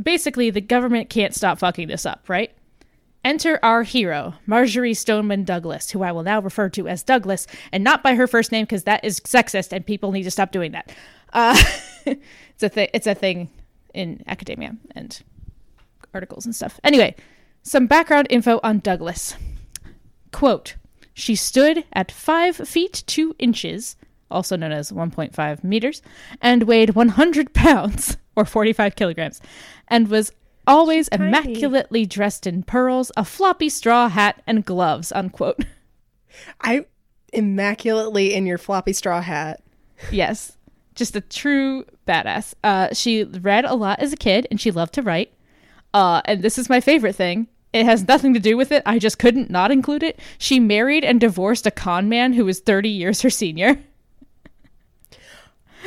Basically, 0.00 0.50
the 0.50 0.60
government 0.60 1.10
can't 1.10 1.34
stop 1.34 1.58
fucking 1.58 1.88
this 1.88 2.06
up, 2.06 2.28
right? 2.28 2.52
Enter 3.24 3.58
our 3.60 3.82
hero, 3.82 4.34
Marjory 4.46 4.94
Stoneman 4.94 5.42
Douglas, 5.42 5.90
who 5.90 6.02
I 6.04 6.12
will 6.12 6.22
now 6.22 6.40
refer 6.40 6.68
to 6.68 6.86
as 6.86 7.02
Douglas, 7.02 7.48
and 7.72 7.82
not 7.82 8.04
by 8.04 8.14
her 8.14 8.28
first 8.28 8.52
name 8.52 8.66
because 8.66 8.84
that 8.84 9.04
is 9.04 9.18
sexist, 9.20 9.72
and 9.72 9.84
people 9.84 10.12
need 10.12 10.24
to 10.24 10.30
stop 10.30 10.52
doing 10.52 10.70
that. 10.72 10.92
Uh, 11.32 11.60
it's 12.06 12.62
a 12.62 12.68
thing. 12.68 12.88
It's 12.94 13.08
a 13.08 13.16
thing 13.16 13.48
in 13.94 14.22
academia 14.26 14.76
and 14.94 15.22
articles 16.14 16.44
and 16.44 16.54
stuff. 16.54 16.80
Anyway, 16.84 17.14
some 17.62 17.86
background 17.86 18.26
info 18.30 18.60
on 18.62 18.78
Douglas. 18.80 19.34
Quote: 20.32 20.76
She 21.14 21.34
stood 21.34 21.84
at 21.92 22.12
five 22.12 22.56
feet 22.56 23.02
two 23.06 23.34
inches, 23.38 23.96
also 24.30 24.56
known 24.56 24.72
as 24.72 24.92
1.5 24.92 25.64
meters, 25.64 26.02
and 26.40 26.64
weighed 26.64 26.94
100 26.94 27.52
pounds 27.54 28.16
or 28.36 28.44
45 28.44 28.96
kilograms, 28.96 29.40
and 29.88 30.08
was 30.08 30.32
always 30.66 31.08
tiny. 31.08 31.28
immaculately 31.28 32.06
dressed 32.06 32.46
in 32.46 32.62
pearls, 32.62 33.10
a 33.16 33.24
floppy 33.24 33.68
straw 33.68 34.08
hat, 34.08 34.42
and 34.46 34.64
gloves. 34.64 35.12
Unquote. 35.12 35.64
I 36.60 36.86
immaculately 37.32 38.34
in 38.34 38.46
your 38.46 38.58
floppy 38.58 38.92
straw 38.92 39.20
hat. 39.20 39.62
Yes, 40.12 40.57
just 40.98 41.16
a 41.16 41.20
true 41.20 41.84
badass. 42.06 42.54
Uh, 42.62 42.92
she 42.92 43.24
read 43.24 43.64
a 43.64 43.74
lot 43.74 44.00
as 44.00 44.12
a 44.12 44.16
kid, 44.16 44.46
and 44.50 44.60
she 44.60 44.70
loved 44.70 44.94
to 44.94 45.02
write. 45.02 45.32
Uh, 45.94 46.20
and 46.24 46.42
this 46.42 46.58
is 46.58 46.68
my 46.68 46.80
favorite 46.80 47.14
thing. 47.14 47.48
It 47.72 47.84
has 47.84 48.06
nothing 48.06 48.34
to 48.34 48.40
do 48.40 48.56
with 48.56 48.72
it. 48.72 48.82
I 48.86 48.98
just 48.98 49.18
couldn't 49.18 49.50
not 49.50 49.70
include 49.70 50.02
it. 50.02 50.18
She 50.38 50.58
married 50.58 51.04
and 51.04 51.20
divorced 51.20 51.66
a 51.66 51.70
con 51.70 52.08
man 52.08 52.32
who 52.32 52.44
was 52.44 52.60
30 52.60 52.88
years 52.88 53.22
her 53.22 53.30
senior. 53.30 53.78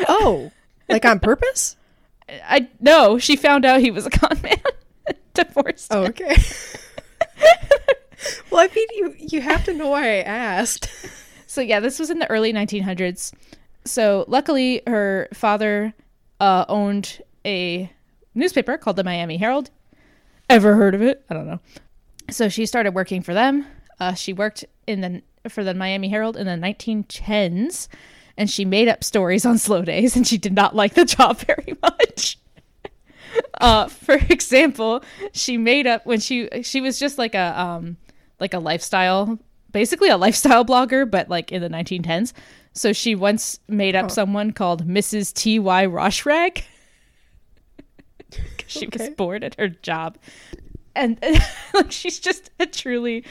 Oh, 0.08 0.52
like 0.88 1.04
on 1.04 1.20
purpose? 1.20 1.76
I 2.30 2.70
no, 2.80 3.18
she 3.20 3.36
found 3.36 3.66
out 3.66 3.82
he 3.82 3.92
was 3.92 4.06
a 4.06 4.10
con 4.10 4.40
man. 4.42 4.62
divorced. 5.34 5.88
Oh, 5.92 6.06
okay. 6.06 6.38
well, 8.50 8.62
I 8.62 8.70
mean, 8.74 8.88
you 8.94 9.16
you 9.20 9.42
have 9.42 9.66
to 9.66 9.74
know 9.74 9.90
why 9.90 10.08
I 10.08 10.22
asked. 10.22 10.90
So 11.46 11.60
yeah, 11.60 11.82
this 11.82 12.00
was 12.00 12.10
in 12.10 12.20
the 12.20 12.30
early 12.32 12.54
1900s. 12.54 13.34
So 13.86 14.26
luckily, 14.28 14.82
her 14.88 15.28
father 15.34 15.94
uh, 16.40 16.66
owned 16.68 17.22
a 17.46 17.92
newspaper 18.36 18.78
called 18.78 18.96
the 18.96 19.04
Miami 19.04 19.38
Herald. 19.38 19.70
Ever 20.50 20.76
heard 20.76 20.96
of 20.96 21.02
it? 21.02 21.24
I 21.30 21.34
don't 21.34 21.48
know. 21.48 21.60
So 22.30 22.50
she 22.50 22.66
started 22.66 22.94
working 22.94 23.22
for 23.22 23.34
them. 23.34 23.66
Uh, 24.00 24.14
she 24.14 24.34
worked 24.34 24.66
in 24.88 25.02
the 25.02 25.22
for 25.50 25.64
the 25.64 25.74
Miami 25.74 26.10
Herald 26.10 26.38
in 26.38 26.46
the 26.46 26.54
1910s, 26.54 27.88
and 28.38 28.50
she 28.50 28.66
made 28.66 28.88
up 28.88 29.04
stories 29.04 29.46
on 29.46 29.58
slow 29.58 29.84
days, 29.84 30.16
and 30.16 30.28
she 30.28 30.38
did 30.38 30.54
not 30.54 30.76
like 30.76 30.94
the 30.94 31.06
job 31.06 31.38
very 31.48 31.76
much. 31.82 32.38
uh, 33.62 33.88
for 33.88 34.16
example, 34.16 35.04
she 35.34 35.58
made 35.58 35.88
up 35.88 36.06
when 36.06 36.20
she 36.20 36.50
she 36.64 36.82
was 36.82 37.00
just 37.00 37.18
like 37.18 37.36
a 37.36 37.60
um 37.60 37.98
like 38.40 38.54
a 38.54 38.60
lifestyle, 38.60 39.40
basically 39.72 40.10
a 40.10 40.18
lifestyle 40.18 40.66
blogger, 40.66 41.10
but 41.10 41.30
like 41.30 41.52
in 41.52 41.62
the 41.62 41.70
1910s. 41.70 42.34
So 42.74 42.94
she 42.94 43.16
once 43.16 43.60
made 43.68 43.96
up 43.96 44.10
someone 44.12 44.52
called 44.52 44.88
Mrs. 44.88 45.34
T. 45.34 45.60
Y. 45.60 45.86
Roshrag. 45.86 46.64
'Cause 48.32 48.66
she 48.68 48.88
was 48.88 49.10
bored 49.10 49.44
at 49.44 49.56
her 49.60 49.68
job, 49.68 50.18
and 50.96 51.20
like 51.74 51.92
she's 51.92 52.18
just 52.20 52.50
a 52.60 52.66
truly 52.66 53.26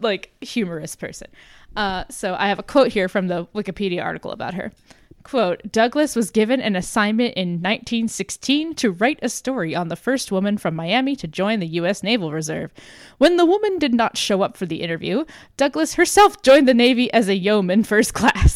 like 0.00 0.32
humorous 0.40 0.96
person. 0.96 1.28
Uh, 1.76 2.04
so 2.10 2.34
I 2.36 2.48
have 2.48 2.58
a 2.58 2.64
quote 2.64 2.88
here 2.88 3.08
from 3.08 3.28
the 3.28 3.46
Wikipedia 3.54 4.02
article 4.02 4.32
about 4.32 4.54
her. 4.54 4.72
Quote, 5.22 5.72
Douglas 5.72 6.14
was 6.14 6.30
given 6.30 6.60
an 6.60 6.76
assignment 6.76 7.32
in 7.34 7.52
1916 7.62 8.74
to 8.74 8.90
write 8.90 9.18
a 9.22 9.28
story 9.30 9.74
on 9.74 9.88
the 9.88 9.96
first 9.96 10.30
woman 10.30 10.58
from 10.58 10.76
Miami 10.76 11.16
to 11.16 11.26
join 11.26 11.60
the 11.60 11.66
U.S. 11.68 12.02
Naval 12.02 12.30
Reserve. 12.30 12.70
When 13.16 13.38
the 13.38 13.46
woman 13.46 13.78
did 13.78 13.94
not 13.94 14.18
show 14.18 14.42
up 14.42 14.54
for 14.56 14.66
the 14.66 14.82
interview, 14.82 15.24
Douglas 15.56 15.94
herself 15.94 16.42
joined 16.42 16.68
the 16.68 16.74
Navy 16.74 17.10
as 17.14 17.28
a 17.28 17.36
yeoman 17.36 17.84
first 17.84 18.12
class. 18.12 18.53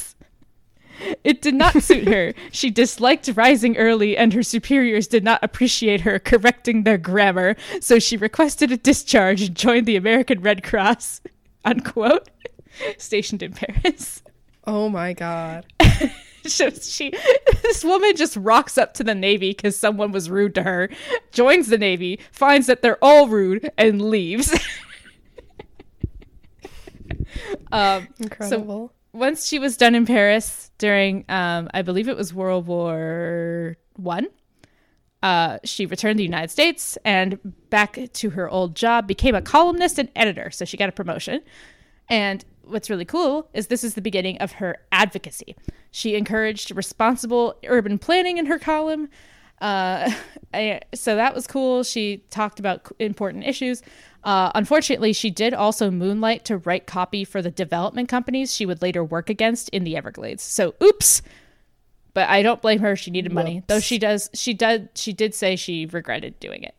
It 1.25 1.43
did 1.43 1.55
not 1.55 1.83
suit 1.83 2.09
her. 2.09 2.33
She 2.53 2.71
disliked 2.71 3.29
rising 3.35 3.77
early, 3.77 4.17
and 4.17 4.33
her 4.33 4.43
superiors 4.43 5.07
did 5.07 5.25
not 5.25 5.43
appreciate 5.43 6.03
her 6.03 6.19
correcting 6.19 6.85
their 6.85 6.99
grammar, 6.99 7.57
so 7.81 7.99
she 7.99 8.17
requested 8.17 8.73
a 8.73 8.77
discharge 8.77 9.43
and 9.43 9.55
joined 9.57 9.87
the 9.87 9.97
American 9.97 10.41
Red 10.41 10.63
Cross. 10.63 11.21
Unquote. 11.65 12.29
Stationed 12.99 13.43
in 13.43 13.53
Paris. 13.53 14.23
Oh 14.67 14.89
my 14.89 15.13
god. 15.13 15.67
So 16.45 16.71
she, 16.71 17.13
this 17.63 17.85
woman 17.85 18.17
just 18.17 18.35
rocks 18.37 18.79
up 18.79 18.95
to 18.95 19.05
the 19.05 19.15
Navy 19.15 19.51
because 19.51 19.77
someone 19.77 20.13
was 20.13 20.31
rude 20.31 20.55
to 20.55 20.63
her, 20.63 20.89
joins 21.31 21.69
the 21.69 21.77
Navy, 21.77 22.21
finds 22.33 22.69
that 22.69 22.81
they're 22.81 22.97
all 23.05 23.29
rude, 23.29 23.71
and 23.77 24.01
leaves. 24.01 24.59
um, 27.73 28.09
Incredible. 28.19 28.93
Once 29.19 29.47
she 29.47 29.59
was 29.59 29.77
done 29.77 29.95
in 29.95 30.07
Paris 30.07 30.71
during, 30.79 31.25
um, 31.29 31.69
I 31.75 31.83
believe 31.83 32.09
it 32.09 32.17
was 32.17 32.33
World 32.33 32.67
War 32.67 33.77
One, 33.97 34.29
uh, 35.23 35.59
she 35.65 35.87
returned 35.87 36.17
to 36.17 36.19
the 36.19 36.25
United 36.25 36.51
States 36.51 36.97
and 37.05 37.39
back 37.71 37.99
to 38.13 38.31
her 38.31 38.49
old 38.49 38.77
job, 38.77 39.07
became 39.07 39.35
a 39.35 39.43
columnist 39.43 39.99
and 39.99 40.09
editor. 40.15 40.51
So 40.51 40.65
she 40.65 40.77
got 40.77 40.89
a 40.89 40.93
promotion. 40.93 41.41
And 42.09 42.45
what's 42.63 42.89
really 42.89 43.05
cool 43.05 43.49
is 43.53 43.67
this 43.67 43.83
is 43.83 43.95
the 43.95 44.01
beginning 44.01 44.39
of 44.39 44.53
her 44.53 44.77
advocacy. 44.93 45.57
She 45.91 46.15
encouraged 46.15 46.75
responsible 46.75 47.59
urban 47.67 47.99
planning 47.99 48.39
in 48.39 48.47
her 48.47 48.59
column. 48.59 49.09
Uh, 49.61 50.13
so 50.95 51.17
that 51.17 51.35
was 51.35 51.47
cool. 51.47 51.83
She 51.83 52.25
talked 52.31 52.61
about 52.61 52.91
important 53.01 53.45
issues. 53.45 53.83
Uh, 54.25 54.51
unfortunately, 54.55 55.13
she 55.13 55.31
did 55.31 55.55
also 55.55 55.91
moonlight 55.91 56.45
to 56.47 56.59
write 56.59 56.87
copy 56.87 57.25
for 57.25 57.41
the 57.41 57.51
development 57.51 58.09
companies 58.09 58.55
she 58.55 58.67
would 58.67 58.83
later 58.83 59.05
work 59.05 59.31
against 59.31 59.69
in 59.71 59.85
the 59.85 59.97
Everglades. 59.97 60.43
So, 60.43 60.75
oops. 60.83 61.23
But 62.15 62.29
I 62.29 62.43
don't 62.43 62.61
blame 62.61 62.81
her. 62.81 62.97
She 62.97 63.11
needed 63.11 63.33
money, 63.33 63.63
though. 63.69 63.81
She 63.81 63.99
does. 63.99 64.29
She 64.35 64.55
did. 64.55 64.89
She 64.95 65.13
did 65.13 65.35
say 65.35 65.55
she 65.55 65.87
regretted 65.87 66.41
doing 66.41 66.65
it. 66.65 66.75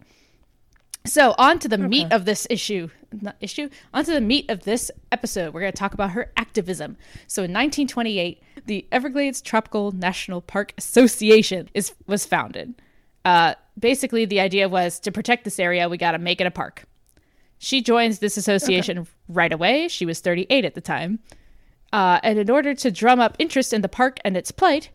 So, 1.05 1.33
on 1.37 1.59
to 1.59 1.69
the 1.69 1.77
meat 1.77 2.11
of 2.11 2.25
this 2.25 2.45
issue. 2.49 2.89
Not 3.21 3.37
issue. 3.39 3.69
On 3.93 4.03
to 4.03 4.11
the 4.11 4.21
meat 4.21 4.49
of 4.49 4.63
this 4.63 4.91
episode. 5.11 5.53
We're 5.53 5.61
going 5.61 5.71
to 5.71 5.77
talk 5.77 5.93
about 5.93 6.11
her 6.11 6.31
activism. 6.35 6.97
So, 7.27 7.41
in 7.41 7.51
1928, 7.51 8.43
the 8.65 8.85
Everglades 8.91 9.41
Tropical 9.41 9.93
National 9.93 10.41
Park 10.41 10.73
Association 10.77 11.69
is 11.73 11.93
was 12.05 12.25
founded. 12.25 12.75
Uh, 13.23 13.53
basically, 13.77 14.25
the 14.25 14.41
idea 14.41 14.67
was 14.67 14.99
to 14.99 15.11
protect 15.11 15.45
this 15.45 15.57
area, 15.59 15.87
we 15.87 15.97
got 15.97 16.11
to 16.11 16.19
make 16.19 16.41
it 16.41 16.47
a 16.47 16.51
park. 16.51 16.83
She 17.59 17.81
joins 17.81 18.19
this 18.19 18.37
association 18.37 19.05
right 19.27 19.51
away. 19.51 19.87
She 19.89 20.05
was 20.05 20.21
38 20.21 20.65
at 20.65 20.73
the 20.75 20.81
time. 20.81 21.19
Uh, 21.91 22.19
and 22.23 22.39
in 22.39 22.49
order 22.49 22.73
to 22.73 22.89
drum 22.91 23.19
up 23.19 23.35
interest 23.37 23.73
in 23.73 23.81
the 23.81 23.89
park 23.89 24.19
and 24.23 24.37
its 24.37 24.51
plight, 24.51 24.89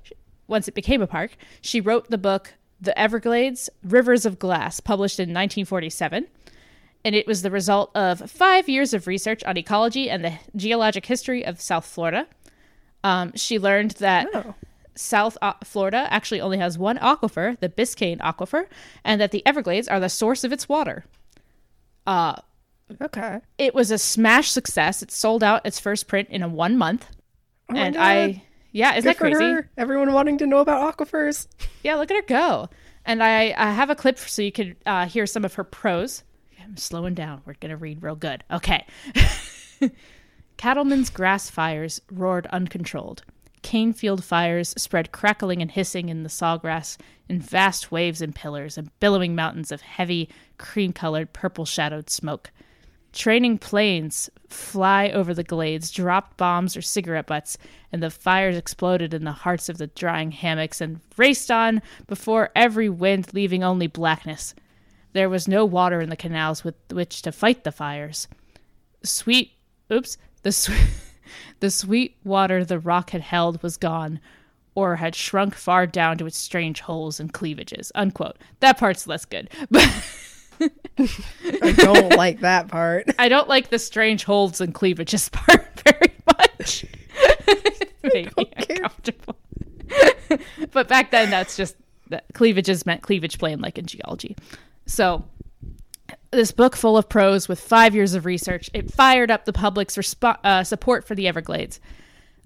once 0.49 0.67
it 0.67 0.75
became 0.75 1.03
a 1.03 1.07
park, 1.07 1.37
she 1.61 1.81
wrote 1.81 2.11
the 2.11 2.19
book 2.19 2.55
The 2.81 2.99
Everglades 2.99 3.69
River 3.83 4.15
of 4.15 4.39
Grass, 4.39 4.81
published 4.81 5.19
in 5.21 5.29
1947. 5.29 6.27
And 7.05 7.15
it 7.15 7.27
was 7.27 7.43
the 7.43 7.51
result 7.51 7.91
of 7.95 8.31
five 8.31 8.67
years 8.69 8.95
of 8.95 9.07
research 9.07 9.45
on 9.45 9.59
ecology 9.59 10.09
and 10.09 10.25
the 10.25 10.33
geologic 10.57 11.05
history 11.05 11.45
of 11.45 11.61
South 11.61 11.85
Florida. 11.85 12.27
Um, 13.03 13.33
she 13.35 13.59
learned 13.59 13.91
that 13.93 14.29
Oh. 14.33 14.55
South 14.95 15.37
uh, 15.43 15.53
Florida 15.65 16.07
actually 16.09 16.41
only 16.41 16.57
has 16.59 16.79
one 16.79 16.97
aquifer, 16.99 17.59
the 17.61 17.69
Biscayne 17.69 18.21
Aquifer, 18.21 18.67
and 19.03 19.21
that 19.21 19.33
the 19.33 19.43
Everglades 19.47 19.89
are 19.89 20.01
the 20.01 20.09
source 20.09 20.45
of 20.45 20.53
its 20.53 20.67
water. 20.69 21.05
Uh, 22.07 22.37
Okay. 23.01 23.41
it 23.59 23.75
was 23.75 23.91
a 23.91 23.99
smash 23.99 24.51
success. 24.51 25.03
It 25.03 25.11
sold 25.11 25.43
out 25.43 25.65
its 25.65 25.81
first 25.81 26.07
print 26.07 26.29
in 26.31 26.43
a 26.43 26.49
one 26.49 26.77
month. 26.77 27.07
Oh 27.71 27.77
and 27.77 27.95
God. 27.95 28.03
I, 28.03 28.43
yeah, 28.73 28.95
isn't 28.97 29.03
Good 29.03 29.15
that 29.15 29.19
crazy? 29.19 29.39
for 29.39 29.55
her. 29.63 29.71
Everyone 29.77 30.13
wanting 30.13 30.39
to 30.39 30.47
know 30.47 30.59
about 30.59 30.97
aquifers. 30.97 31.47
Yeah, 31.83 31.95
look 31.97 32.11
at 32.11 32.17
her 32.17 32.23
go. 32.23 32.69
And 33.05 33.23
I, 33.23 33.55
I 33.57 33.73
have 33.73 33.91
a 33.91 33.95
clip 33.95 34.19
so 34.19 34.43
you 34.43 34.53
could 34.53 34.77
uh, 34.87 35.07
hear 35.07 35.27
some 35.27 35.45
of 35.45 35.55
her 35.55 35.65
prose. 35.65 36.23
I'm 36.63 36.77
slowing 36.77 37.15
down. 37.15 37.43
We're 37.45 37.55
going 37.55 37.71
to 37.71 37.77
read 37.77 38.03
real 38.03 38.17
good. 38.17 38.43
Okay. 38.51 38.87
Cattlemen's 40.57 41.11
grass 41.11 41.51
fires 41.51 42.01
roared 42.11 42.47
uncontrolled. 42.47 43.23
Cane 43.63 43.93
field 43.93 44.23
fires 44.25 44.75
spread 44.77 45.13
crackling 45.13 45.63
and 45.63 45.71
hissing 45.71 46.09
in 46.09 46.23
the 46.23 46.29
sawgrass 46.29 46.97
in 47.29 47.41
vast 47.41 47.91
waves 47.91 48.21
and 48.21 48.35
pillars 48.35 48.77
and 48.77 48.91
billowing 49.01 49.35
mountains 49.35 49.73
of 49.73 49.81
heavy, 49.81 50.29
cream 50.59 50.93
colored, 50.93 51.33
purple 51.33 51.65
shadowed 51.65 52.11
smoke. 52.11 52.51
Training 53.15 53.59
planes 53.59 54.29
fly 54.49 55.09
over 55.11 55.33
the 55.33 55.45
glades, 55.45 55.93
dropped 55.93 56.37
bombs 56.37 56.77
or 56.77 56.83
cigarette 56.83 57.29
butts, 57.29 57.57
and 57.93 58.03
the 58.03 58.11
fires 58.11 58.57
exploded 58.57 59.15
in 59.15 59.23
the 59.23 59.31
hearts 59.31 59.69
of 59.69 59.79
the 59.79 59.87
drying 59.87 60.33
hammocks 60.33 60.81
and 60.81 61.01
raced 61.17 61.49
on 61.49 61.81
before 62.09 62.51
every 62.57 62.89
wind, 62.89 63.33
leaving 63.33 63.63
only 63.63 63.87
blackness. 63.87 64.53
There 65.13 65.29
was 65.29 65.47
no 65.47 65.65
water 65.65 66.01
in 66.01 66.11
the 66.11 66.17
canals 66.17 66.65
with 66.65 66.75
which 66.91 67.23
to 67.23 67.31
fight 67.31 67.63
the 67.63 67.71
fires. 67.71 68.27
Sweet, 69.05 69.53
oops, 69.93 70.19
the 70.43 70.51
sweet, 70.51 70.89
the 71.61 71.71
sweet 71.71 72.17
water 72.25 72.65
the 72.65 72.81
rock 72.81 73.11
had 73.11 73.23
held 73.23 73.63
was 73.63 73.77
gone, 73.77 74.19
or 74.75 74.97
had 74.97 75.15
shrunk 75.15 75.55
far 75.55 75.87
down 75.87 76.19
to 76.19 76.27
its 76.27 76.37
strange 76.37 76.81
holes 76.81 77.21
and 77.21 77.33
cleavages. 77.33 77.93
Unquote. 77.95 78.39
That 78.59 78.77
part's 78.77 79.07
less 79.07 79.25
good, 79.25 79.51
but. 79.71 79.89
I 80.61 81.73
don't 81.77 82.17
like 82.17 82.41
that 82.41 82.69
part. 82.69 83.07
I 83.19 83.29
don't 83.29 83.49
like 83.49 83.71
the 83.71 83.79
strange 83.79 84.25
holds 84.25 84.61
and 84.61 84.75
cleavages 84.75 85.29
part 85.33 85.81
very 85.81 86.13
much. 86.27 86.85
Me 88.15 88.29
uncomfortable. 88.37 89.37
but 90.73 90.89
back 90.89 91.11
then, 91.11 91.31
that's 91.31 91.57
just 91.57 91.77
that 92.11 92.25
cleavages 92.35 92.85
meant 92.87 93.03
cleavage 93.03 93.39
plane, 93.39 93.61
like 93.61 93.79
in 93.79 93.87
geology. 93.87 94.37
So, 94.87 95.25
this 96.31 96.53
book 96.53 96.77
full 96.77 96.99
of 96.99 97.09
prose 97.09 97.49
with 97.49 97.61
five 97.61 97.95
years 97.95 98.15
of 98.15 98.27
research, 98.27 98.69
it 98.75 98.93
fired 98.93 99.31
up 99.31 99.45
the 99.45 99.53
public's 99.53 99.97
respo- 99.97 100.39
uh, 100.45 100.65
support 100.65 101.07
for 101.07 101.15
the 101.15 101.29
Everglades. 101.29 101.81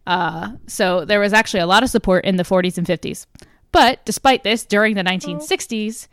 Uh, 0.06 0.52
so 0.66 1.04
there 1.04 1.20
was 1.20 1.34
actually 1.34 1.60
a 1.60 1.66
lot 1.66 1.82
of 1.82 1.90
support 1.90 2.24
in 2.24 2.36
the 2.36 2.42
40s 2.42 2.78
and 2.78 2.86
50s. 2.86 3.26
But 3.72 4.02
despite 4.06 4.42
this, 4.42 4.64
during 4.64 4.94
the 4.94 5.02
1960s, 5.02 6.08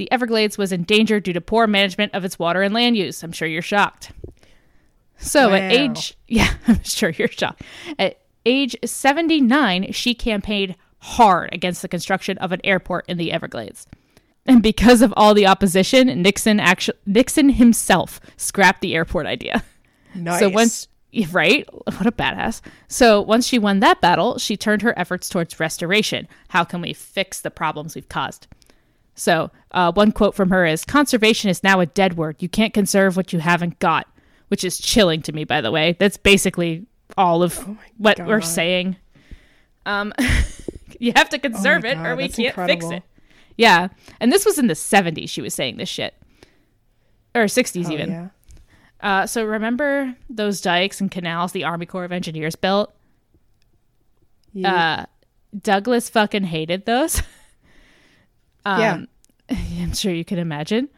the 0.00 0.10
Everglades 0.10 0.56
was 0.56 0.72
in 0.72 0.84
danger 0.84 1.20
due 1.20 1.34
to 1.34 1.42
poor 1.42 1.66
management 1.66 2.14
of 2.14 2.24
its 2.24 2.38
water 2.38 2.62
and 2.62 2.72
land 2.72 2.96
use. 2.96 3.22
I'm 3.22 3.32
sure 3.32 3.46
you're 3.46 3.60
shocked. 3.60 4.12
So 5.18 5.52
at 5.52 5.70
age, 5.70 6.16
yeah, 6.26 6.54
I'm 6.66 6.82
sure 6.82 7.10
you're 7.10 7.28
shocked. 7.28 7.60
At 7.98 8.18
age 8.46 8.74
79, 8.82 9.92
she 9.92 10.14
campaigned 10.14 10.74
hard 11.00 11.50
against 11.52 11.82
the 11.82 11.88
construction 11.88 12.38
of 12.38 12.50
an 12.50 12.62
airport 12.64 13.10
in 13.10 13.18
the 13.18 13.30
Everglades. 13.30 13.86
And 14.46 14.62
because 14.62 15.02
of 15.02 15.12
all 15.18 15.34
the 15.34 15.46
opposition, 15.46 16.22
Nixon 16.22 16.60
actually 16.60 16.96
Nixon 17.04 17.50
himself 17.50 18.22
scrapped 18.38 18.80
the 18.80 18.94
airport 18.94 19.26
idea. 19.26 19.62
Nice. 20.14 20.40
So 20.40 20.48
once 20.48 20.88
right, 21.30 21.68
what 21.72 22.06
a 22.06 22.10
badass. 22.10 22.62
So 22.88 23.20
once 23.20 23.46
she 23.46 23.58
won 23.58 23.80
that 23.80 24.00
battle, 24.00 24.38
she 24.38 24.56
turned 24.56 24.80
her 24.80 24.98
efforts 24.98 25.28
towards 25.28 25.60
restoration. 25.60 26.26
How 26.48 26.64
can 26.64 26.80
we 26.80 26.94
fix 26.94 27.42
the 27.42 27.50
problems 27.50 27.94
we've 27.94 28.08
caused? 28.08 28.46
So 29.20 29.50
uh, 29.72 29.92
one 29.92 30.12
quote 30.12 30.34
from 30.34 30.48
her 30.48 30.64
is: 30.64 30.84
"Conservation 30.84 31.50
is 31.50 31.62
now 31.62 31.80
a 31.80 31.86
dead 31.86 32.16
word. 32.16 32.36
You 32.40 32.48
can't 32.48 32.72
conserve 32.72 33.16
what 33.18 33.34
you 33.34 33.38
haven't 33.38 33.78
got," 33.78 34.08
which 34.48 34.64
is 34.64 34.78
chilling 34.78 35.20
to 35.22 35.32
me. 35.32 35.44
By 35.44 35.60
the 35.60 35.70
way, 35.70 35.94
that's 35.98 36.16
basically 36.16 36.86
all 37.18 37.42
of 37.42 37.58
what 37.98 38.18
we're 38.18 38.40
saying. 38.40 38.96
Um, 39.84 40.14
you 40.98 41.12
have 41.16 41.28
to 41.28 41.38
conserve 41.38 41.84
it, 41.84 41.98
or 41.98 42.16
we 42.16 42.28
can't 42.28 42.48
incredible. 42.48 42.88
fix 42.90 42.96
it. 42.96 43.02
Yeah, 43.58 43.88
and 44.20 44.32
this 44.32 44.46
was 44.46 44.58
in 44.58 44.68
the 44.68 44.74
'70s. 44.74 45.28
She 45.28 45.42
was 45.42 45.52
saying 45.52 45.76
this 45.76 45.90
shit, 45.90 46.14
or 47.34 47.44
'60s 47.44 47.88
Oh, 47.88 47.92
even. 47.92 48.10
yeah. 48.10 48.28
Uh, 49.02 49.26
so 49.26 49.44
remember 49.44 50.16
those 50.30 50.62
dikes 50.62 50.98
and 50.98 51.10
canals 51.10 51.52
the 51.52 51.64
Army 51.64 51.84
Corps 51.84 52.04
of 52.04 52.12
Engineers 52.12 52.56
built? 52.56 52.90
Yeah. 54.54 54.74
Uh, 54.74 55.06
Douglas 55.62 56.08
fucking 56.08 56.44
hated 56.44 56.86
those. 56.86 57.22
um, 58.64 58.80
Yeah. 58.80 59.04
I'm 59.82 59.94
sure 59.94 60.12
you 60.12 60.24
can 60.24 60.38
imagine. 60.38 60.88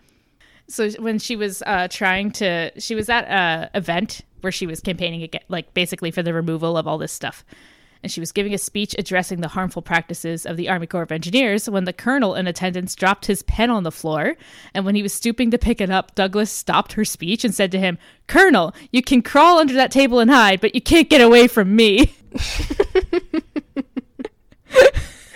So 0.68 0.90
when 0.92 1.18
she 1.18 1.36
was 1.36 1.62
uh, 1.66 1.88
trying 1.88 2.30
to, 2.32 2.70
she 2.78 2.94
was 2.94 3.08
at 3.08 3.24
a 3.24 3.70
event 3.76 4.22
where 4.40 4.52
she 4.52 4.66
was 4.66 4.80
campaigning 4.80 5.22
again, 5.22 5.42
like 5.48 5.74
basically 5.74 6.10
for 6.10 6.22
the 6.22 6.34
removal 6.34 6.76
of 6.76 6.86
all 6.86 6.98
this 6.98 7.12
stuff. 7.12 7.44
And 8.02 8.10
she 8.10 8.18
was 8.20 8.32
giving 8.32 8.52
a 8.52 8.58
speech 8.58 8.96
addressing 8.98 9.40
the 9.40 9.48
harmful 9.48 9.80
practices 9.80 10.44
of 10.44 10.56
the 10.56 10.68
Army 10.68 10.88
Corps 10.88 11.02
of 11.02 11.12
Engineers 11.12 11.70
when 11.70 11.84
the 11.84 11.92
colonel 11.92 12.34
in 12.34 12.48
attendance 12.48 12.96
dropped 12.96 13.26
his 13.26 13.44
pen 13.44 13.70
on 13.70 13.84
the 13.84 13.92
floor. 13.92 14.36
And 14.74 14.84
when 14.84 14.96
he 14.96 15.04
was 15.04 15.12
stooping 15.12 15.52
to 15.52 15.58
pick 15.58 15.80
it 15.80 15.90
up, 15.90 16.14
Douglas 16.16 16.50
stopped 16.50 16.94
her 16.94 17.04
speech 17.04 17.44
and 17.44 17.54
said 17.54 17.70
to 17.72 17.78
him, 17.78 17.98
Colonel, 18.26 18.74
you 18.90 19.02
can 19.02 19.22
crawl 19.22 19.58
under 19.58 19.74
that 19.74 19.92
table 19.92 20.18
and 20.18 20.30
hide, 20.30 20.60
but 20.60 20.74
you 20.74 20.80
can't 20.80 21.08
get 21.10 21.20
away 21.20 21.46
from 21.46 21.76
me. 21.76 22.12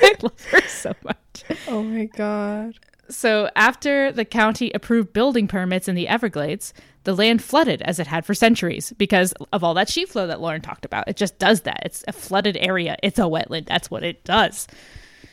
I 0.03 0.15
love 0.23 0.45
her 0.51 0.63
so 0.63 0.93
much. 1.05 1.17
oh 1.69 1.83
my 1.83 2.05
god. 2.05 2.75
So, 3.09 3.49
after 3.55 4.11
the 4.11 4.25
county 4.25 4.73
approved 4.75 5.13
building 5.13 5.47
permits 5.47 5.87
in 5.87 5.95
the 5.95 6.09
Everglades, 6.09 6.75
the 7.05 7.15
land 7.15 7.41
flooded 7.41 7.81
as 7.83 8.01
it 8.01 8.09
had 8.09 8.27
for 8.27 8.35
centuries 8.35 8.93
because 8.99 9.33
of 9.53 9.63
all 9.63 9.75
that 9.75 9.89
sheet 9.89 10.09
flow 10.09 10.27
that 10.27 10.41
Lauren 10.41 10.61
talked 10.61 10.85
about. 10.85 11.07
It 11.09 11.17
just 11.17 11.39
does 11.39 11.61
that. 11.63 11.83
It's 11.85 12.03
a 12.09 12.13
flooded 12.13 12.57
area, 12.57 12.97
it's 13.03 13.19
a 13.19 13.23
wetland. 13.23 13.67
That's 13.67 13.91
what 13.91 14.03
it 14.03 14.25
does. 14.25 14.67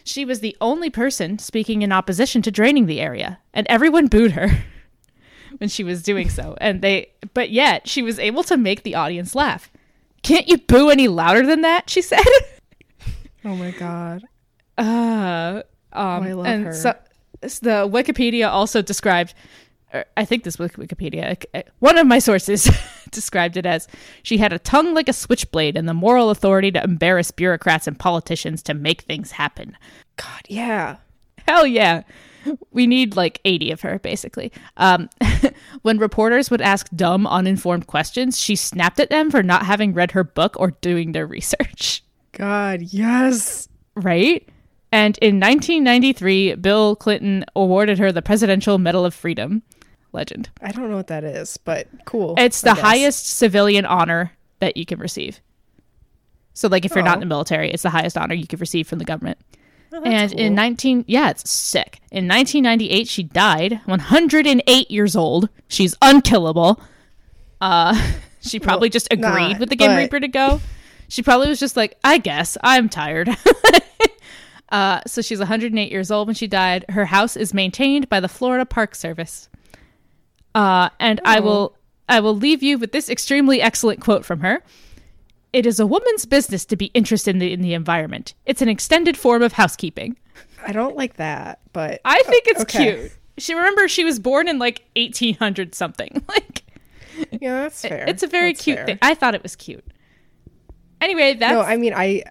She 0.03 0.23
was 0.23 0.41
the 0.41 0.55
only 0.61 0.89
person 0.89 1.39
speaking 1.39 1.81
in 1.81 1.91
opposition 1.91 2.41
to 2.43 2.51
draining 2.51 2.85
the 2.85 2.99
area, 2.99 3.39
and 3.53 3.65
everyone 3.69 4.07
booed 4.07 4.33
her 4.33 4.49
when 5.57 5.69
she 5.69 5.83
was 5.83 6.03
doing 6.03 6.29
so. 6.29 6.55
And 6.61 6.81
they, 6.81 7.11
but 7.33 7.49
yet, 7.49 7.87
she 7.87 8.03
was 8.03 8.19
able 8.19 8.43
to 8.43 8.57
make 8.57 8.83
the 8.83 8.95
audience 8.95 9.33
laugh. 9.33 9.71
Can't 10.21 10.47
you 10.47 10.57
boo 10.57 10.89
any 10.89 11.07
louder 11.07 11.45
than 11.45 11.61
that? 11.61 11.89
She 11.89 12.01
said. 12.01 12.23
Oh 13.45 13.57
my 13.57 13.71
god. 13.71 14.23
Uh, 14.77 15.63
um, 15.93 16.23
I 16.23 16.33
love 16.33 16.45
and 16.45 16.65
her. 16.65 16.73
So, 16.73 16.95
the 17.41 17.87
Wikipedia 17.89 18.49
also 18.49 18.81
described, 18.81 19.33
or 19.93 20.05
I 20.15 20.25
think 20.25 20.43
this 20.43 20.57
Wikipedia, 20.57 21.43
one 21.79 21.97
of 21.97 22.07
my 22.07 22.19
sources 22.19 22.69
described 23.11 23.57
it 23.57 23.65
as 23.65 23.87
she 24.23 24.37
had 24.37 24.53
a 24.53 24.59
tongue 24.59 24.93
like 24.93 25.09
a 25.09 25.13
switchblade 25.13 25.77
and 25.77 25.87
the 25.87 25.93
moral 25.93 26.29
authority 26.29 26.71
to 26.71 26.83
embarrass 26.83 27.31
bureaucrats 27.31 27.87
and 27.87 27.99
politicians 27.99 28.63
to 28.63 28.73
make 28.73 29.01
things 29.01 29.31
happen. 29.31 29.77
God, 30.15 30.41
yeah. 30.47 30.97
Hell 31.47 31.67
yeah. 31.67 32.03
We 32.71 32.87
need 32.87 33.15
like 33.15 33.39
80 33.45 33.71
of 33.71 33.81
her, 33.81 33.99
basically. 33.99 34.51
Um, 34.75 35.09
when 35.81 35.97
reporters 35.97 36.51
would 36.51 36.61
ask 36.61 36.89
dumb, 36.95 37.25
uninformed 37.25 37.87
questions, 37.87 38.39
she 38.39 38.55
snapped 38.55 38.99
at 38.99 39.09
them 39.09 39.31
for 39.31 39.41
not 39.41 39.65
having 39.65 39.93
read 39.93 40.11
her 40.11 40.23
book 40.23 40.55
or 40.59 40.71
doing 40.81 41.13
their 41.13 41.27
research. 41.27 42.03
God, 42.33 42.81
yes. 42.81 43.69
right? 43.95 44.47
And 44.93 45.17
in 45.17 45.39
1993, 45.39 46.55
Bill 46.55 46.95
Clinton 46.95 47.43
awarded 47.55 47.97
her 47.99 48.11
the 48.11 48.21
Presidential 48.21 48.77
Medal 48.77 49.05
of 49.05 49.13
Freedom. 49.13 49.63
Legend. 50.11 50.49
I 50.61 50.71
don't 50.71 50.91
know 50.91 50.95
what 50.95 51.07
that 51.07 51.23
is, 51.23 51.57
but 51.57 51.87
cool. 52.05 52.35
It's 52.37 52.61
the 52.61 52.75
highest 52.75 53.25
civilian 53.25 53.83
honor 53.85 54.33
that 54.59 54.77
you 54.77 54.85
can 54.85 54.99
receive. 54.99 55.41
So, 56.53 56.67
like, 56.67 56.85
if 56.85 56.93
you're 56.93 57.03
not 57.03 57.13
Oh. 57.13 57.15
in 57.15 57.19
the 57.21 57.25
military, 57.25 57.71
it's 57.71 57.81
the 57.81 57.89
highest 57.89 58.15
honor 58.15 58.35
you 58.35 58.45
could 58.45 58.61
receive 58.61 58.87
from 58.87 58.99
the 58.99 59.05
government. 59.05 59.39
Oh, 59.91 60.03
and 60.03 60.31
in 60.33 60.53
19, 60.53 61.05
yeah, 61.07 61.31
it's 61.31 61.49
sick. 61.49 61.99
In 62.11 62.27
1998, 62.27 63.07
she 63.07 63.23
died, 63.23 63.81
108 63.85 64.91
years 64.91 65.15
old. 65.15 65.49
She's 65.67 65.95
unkillable. 66.03 66.79
Uh, 67.59 67.99
she 68.41 68.59
probably 68.59 68.87
Well, 68.89 68.91
just 68.93 69.07
agreed 69.11 69.53
not, 69.53 69.59
with 69.59 69.69
the 69.69 69.75
Grim 69.75 69.91
but- 69.93 69.97
Reaper 69.97 70.19
to 70.19 70.27
go. 70.27 70.61
She 71.07 71.23
probably 71.23 71.47
was 71.47 71.59
just 71.59 71.75
like, 71.75 71.97
I 72.03 72.19
guess 72.19 72.55
I'm 72.61 72.87
tired. 72.89 73.29
uh, 74.73 74.99
so 75.07 75.21
she's 75.21 75.39
108 75.39 75.91
years 75.91 76.11
old 76.11 76.27
when 76.27 76.35
she 76.35 76.47
died. 76.47 76.83
Her 76.89 77.05
house 77.05 77.37
is 77.37 77.53
maintained 77.53 78.09
by 78.09 78.19
the 78.19 78.27
Florida 78.27 78.65
Park 78.65 78.95
Service. 78.95 79.47
Uh, 80.55 80.89
and 80.99 81.21
I 81.23 81.39
will 81.39 81.75
I 82.09 82.19
will 82.19 82.35
leave 82.35 82.61
you 82.61 82.77
with 82.77 82.91
this 82.91 83.09
extremely 83.09 83.61
excellent 83.61 84.01
quote 84.01 84.25
from 84.25 84.41
her. 84.41 84.63
It 85.53 85.65
is 85.65 85.79
a 85.79 85.85
woman's 85.87 86.25
business 86.25 86.65
to 86.65 86.75
be 86.75 86.85
interested 86.87 87.35
in 87.35 87.39
the, 87.39 87.53
in 87.53 87.61
the 87.61 87.73
environment. 87.75 88.33
It's 88.47 88.61
an 88.61 88.67
extended 88.69 89.15
form 89.15 89.43
of 89.43 89.53
housekeeping. 89.53 90.17
I 90.65 90.71
don't 90.71 90.95
like 90.95 91.17
that, 91.17 91.59
but 91.71 92.01
I 92.03 92.21
think 92.25 92.47
it's 92.47 92.61
okay. 92.63 92.95
cute. 92.97 93.11
She 93.37 93.53
remember 93.53 93.87
she 93.87 94.03
was 94.03 94.17
born 94.19 94.47
in 94.47 94.57
like 94.59 94.83
1800 94.95 95.75
something. 95.75 96.23
Like 96.27 96.63
Yeah, 97.31 97.61
that's 97.61 97.81
fair. 97.81 98.05
it's 98.07 98.23
a 98.23 98.27
very 98.27 98.53
That's 98.53 98.63
cute 98.63 98.77
fair. 98.77 98.85
thing. 98.87 98.99
I 99.03 99.13
thought 99.13 99.35
it 99.35 99.43
was 99.43 99.55
cute. 99.55 99.85
Anyway, 100.99 101.35
that's 101.35 101.53
No, 101.53 101.61
I 101.61 101.77
mean 101.77 101.93
I 101.95 102.23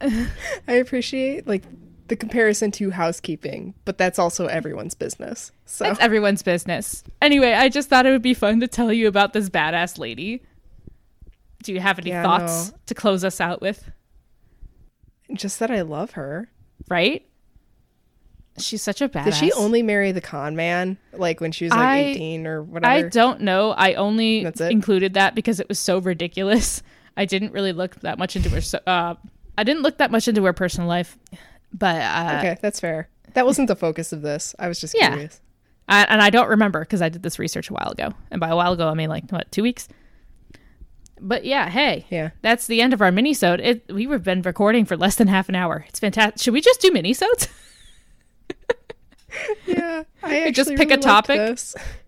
I 0.68 0.72
appreciate 0.74 1.46
like 1.46 1.62
the 2.08 2.16
comparison 2.16 2.70
to 2.72 2.90
housekeeping, 2.90 3.74
but 3.84 3.96
that's 3.98 4.18
also 4.18 4.46
everyone's 4.46 4.94
business. 4.94 5.52
So 5.66 5.84
That's 5.84 6.00
everyone's 6.00 6.42
business. 6.42 7.04
Anyway, 7.22 7.52
I 7.52 7.68
just 7.68 7.88
thought 7.88 8.04
it 8.06 8.10
would 8.10 8.22
be 8.22 8.34
fun 8.34 8.60
to 8.60 8.66
tell 8.68 8.92
you 8.92 9.06
about 9.06 9.32
this 9.32 9.48
badass 9.48 9.98
lady. 9.98 10.42
Do 11.62 11.72
you 11.72 11.78
have 11.80 11.98
any 11.98 12.10
Yeah, 12.10 12.22
thoughts 12.22 12.70
no. 12.72 12.78
to 12.86 12.94
close 12.94 13.22
us 13.24 13.40
out 13.40 13.60
with? 13.60 13.90
just 15.34 15.60
that 15.60 15.70
I 15.70 15.82
love 15.82 16.12
her. 16.12 16.50
Right? 16.88 17.24
She's 18.58 18.82
such 18.82 19.00
a 19.00 19.08
badass. 19.08 19.24
Did 19.26 19.34
she 19.34 19.52
only 19.52 19.82
marry 19.82 20.10
the 20.12 20.20
con 20.20 20.56
man 20.56 20.98
like 21.12 21.40
when 21.40 21.52
she 21.52 21.66
was 21.66 21.70
like 21.70 21.80
I- 21.80 21.98
18 22.00 22.46
or 22.46 22.62
whatever? 22.62 22.92
I 22.92 23.02
don't 23.08 23.42
know. 23.42 23.70
I 23.70 23.94
only 23.94 24.44
included 24.60 25.14
that 25.14 25.34
because 25.36 25.60
it 25.60 25.68
was 25.68 25.78
so 25.78 25.98
ridiculous. 25.98 26.82
I 27.16 27.24
didn't 27.26 27.52
really 27.52 27.72
look 27.72 28.00
that 28.00 28.18
much 28.18 28.34
into 28.34 28.48
her. 28.50 28.60
so- 28.60 28.80
Uh, 28.86 29.14
I 29.60 29.64
didn't 29.64 29.82
look 29.82 29.98
that 29.98 30.10
much 30.10 30.26
into 30.26 30.42
her 30.44 30.52
personal 30.52 30.88
life, 30.88 31.18
but 31.72 31.96
uh, 32.00 32.36
okay, 32.38 32.56
that's 32.62 32.80
fair. 32.80 33.08
That 33.34 33.44
wasn't 33.46 33.68
the 33.68 33.76
focus 33.76 34.12
of 34.12 34.22
this. 34.22 34.54
I 34.58 34.68
was 34.68 34.80
just 34.80 34.94
Yeah. 34.98 35.10
curious. 35.10 35.40
I, 35.88 36.04
and 36.04 36.22
I 36.22 36.30
don't 36.30 36.48
remember 36.48 36.80
because 36.80 37.02
I 37.02 37.08
did 37.08 37.22
this 37.22 37.38
research 37.38 37.68
a 37.68 37.74
while 37.74 37.90
ago, 37.90 38.12
and 38.30 38.40
by 38.40 38.48
a 38.48 38.56
while 38.56 38.72
ago 38.72 38.88
I 38.88 38.94
mean 38.94 39.08
like 39.10 39.30
what 39.30 39.50
two 39.52 39.62
weeks. 39.62 39.88
But 41.20 41.44
yeah, 41.44 41.68
hey, 41.68 42.06
Yeah. 42.10 42.30
that's 42.40 42.66
the 42.66 42.80
end 42.80 42.94
of 42.94 43.02
our 43.02 43.12
mini-sode. 43.12 43.60
It 43.60 43.92
we 43.92 44.06
have 44.06 44.24
been 44.24 44.40
recording 44.42 44.86
for 44.86 44.96
less 44.96 45.16
than 45.16 45.28
half 45.28 45.48
an 45.50 45.54
hour. 45.54 45.84
It's 45.88 46.00
fantastic. 46.00 46.40
Should 46.42 46.54
we 46.54 46.60
just 46.62 46.80
do 46.80 46.90
mini-sodes? 46.90 47.48
Yeah. 49.66 50.02
I 50.24 50.50
just 50.54 50.70
pick 50.70 50.78
a 50.90 50.96
really 50.96 50.96
liked 50.96 51.02
topic? 51.04 51.58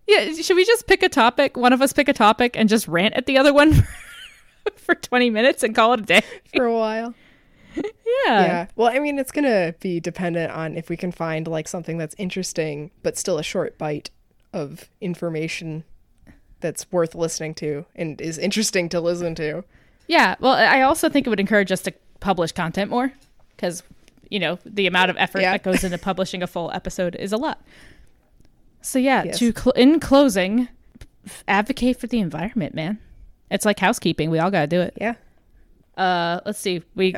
yeah, 0.07 0.33
should 0.33 0.55
we 0.57 0.65
just 0.65 0.87
pick 0.87 1.03
a 1.03 1.09
topic? 1.09 1.55
One 1.55 1.71
of 1.71 1.81
us 1.81 1.93
pick 1.93 2.09
a 2.09 2.13
topic 2.13 2.57
and 2.57 2.67
just 2.67 2.85
rant 2.87 3.13
at 3.13 3.25
the 3.27 3.37
other 3.37 3.53
one 3.53 3.87
for 4.75 4.93
twenty 4.95 5.29
minutes 5.29 5.63
and 5.63 5.73
call 5.73 5.93
it 5.93 6.01
a 6.01 6.03
day. 6.03 6.21
for 6.55 6.65
a 6.65 6.73
while. 6.73 7.13
Yeah. 8.25 8.41
yeah. 8.45 8.67
Well, 8.75 8.89
I 8.89 8.99
mean, 8.99 9.17
it's 9.19 9.31
going 9.31 9.45
to 9.45 9.75
be 9.79 9.99
dependent 9.99 10.51
on 10.51 10.75
if 10.77 10.89
we 10.89 10.97
can 10.97 11.11
find 11.11 11.47
like 11.47 11.67
something 11.67 11.97
that's 11.97 12.15
interesting, 12.17 12.91
but 13.01 13.17
still 13.17 13.37
a 13.39 13.43
short 13.43 13.77
bite 13.77 14.09
of 14.53 14.89
information 15.01 15.83
that's 16.59 16.89
worth 16.91 17.15
listening 17.15 17.53
to 17.55 17.85
and 17.95 18.19
is 18.21 18.37
interesting 18.37 18.87
to 18.89 19.01
listen 19.01 19.35
to. 19.35 19.63
Yeah. 20.07 20.35
Well, 20.39 20.53
I 20.53 20.81
also 20.81 21.09
think 21.09 21.25
it 21.27 21.29
would 21.29 21.39
encourage 21.39 21.71
us 21.71 21.81
to 21.83 21.93
publish 22.19 22.51
content 22.51 22.89
more 22.89 23.11
because, 23.55 23.83
you 24.29 24.39
know, 24.39 24.59
the 24.65 24.87
amount 24.87 25.09
of 25.11 25.17
effort 25.17 25.41
Yeah. 25.41 25.51
that 25.53 25.63
goes 25.63 25.83
into 25.83 25.97
publishing 25.97 26.41
a 26.43 26.47
full 26.47 26.71
episode 26.71 27.15
is 27.15 27.31
a 27.33 27.37
lot. 27.37 27.61
So, 28.81 28.99
yeah, 28.99 29.23
Yes. 29.23 29.39
to 29.39 29.51
cl- 29.53 29.71
in 29.73 29.99
closing, 29.99 30.67
advocate 31.47 31.99
for 31.99 32.07
the 32.07 32.19
environment, 32.19 32.73
man. 32.75 32.99
It's 33.49 33.65
like 33.65 33.79
housekeeping. 33.79 34.29
We 34.29 34.39
all 34.39 34.51
got 34.51 34.61
to 34.61 34.67
do 34.67 34.81
it. 34.81 34.93
Yeah. 34.99 35.15
Uh, 35.97 36.39
let's 36.45 36.59
see. 36.59 36.83
We, 36.95 37.15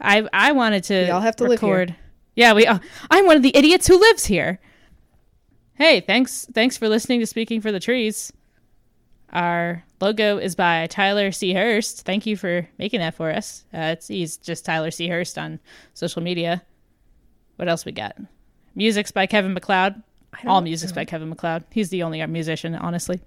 I, 0.00 0.28
I 0.32 0.52
wanted 0.52 0.84
to. 0.84 1.04
We 1.04 1.10
all 1.10 1.20
have 1.20 1.36
to 1.36 1.44
live 1.44 1.60
here. 1.60 1.70
record. 1.70 1.96
Yeah, 2.34 2.54
we. 2.54 2.66
Uh, 2.66 2.78
I'm 3.10 3.26
one 3.26 3.36
of 3.36 3.42
the 3.42 3.56
idiots 3.56 3.86
who 3.86 3.98
lives 3.98 4.26
here. 4.26 4.60
Hey, 5.74 6.00
thanks, 6.00 6.46
thanks 6.52 6.76
for 6.76 6.88
listening 6.88 7.20
to 7.20 7.26
Speaking 7.26 7.60
for 7.60 7.72
the 7.72 7.80
Trees. 7.80 8.32
Our 9.32 9.84
logo 10.00 10.38
is 10.38 10.54
by 10.54 10.86
Tyler 10.88 11.32
C. 11.32 11.54
Hurst. 11.54 12.04
Thank 12.04 12.26
you 12.26 12.36
for 12.36 12.68
making 12.78 13.00
that 13.00 13.14
for 13.14 13.30
us. 13.30 13.64
Uh, 13.72 13.94
it's 13.94 14.08
he's 14.08 14.36
just 14.36 14.64
Tyler 14.64 14.90
C. 14.90 15.08
Hurst 15.08 15.38
on 15.38 15.60
social 15.94 16.22
media. 16.22 16.62
What 17.56 17.68
else 17.68 17.84
we 17.84 17.92
got? 17.92 18.16
Music's 18.74 19.12
by 19.12 19.26
Kevin 19.26 19.54
MacLeod. 19.54 20.02
All 20.46 20.60
music's 20.60 20.92
by 20.92 21.04
Kevin 21.04 21.28
MacLeod. 21.28 21.64
He's 21.70 21.90
the 21.90 22.02
only 22.02 22.24
musician, 22.26 22.74
honestly. 22.74 23.20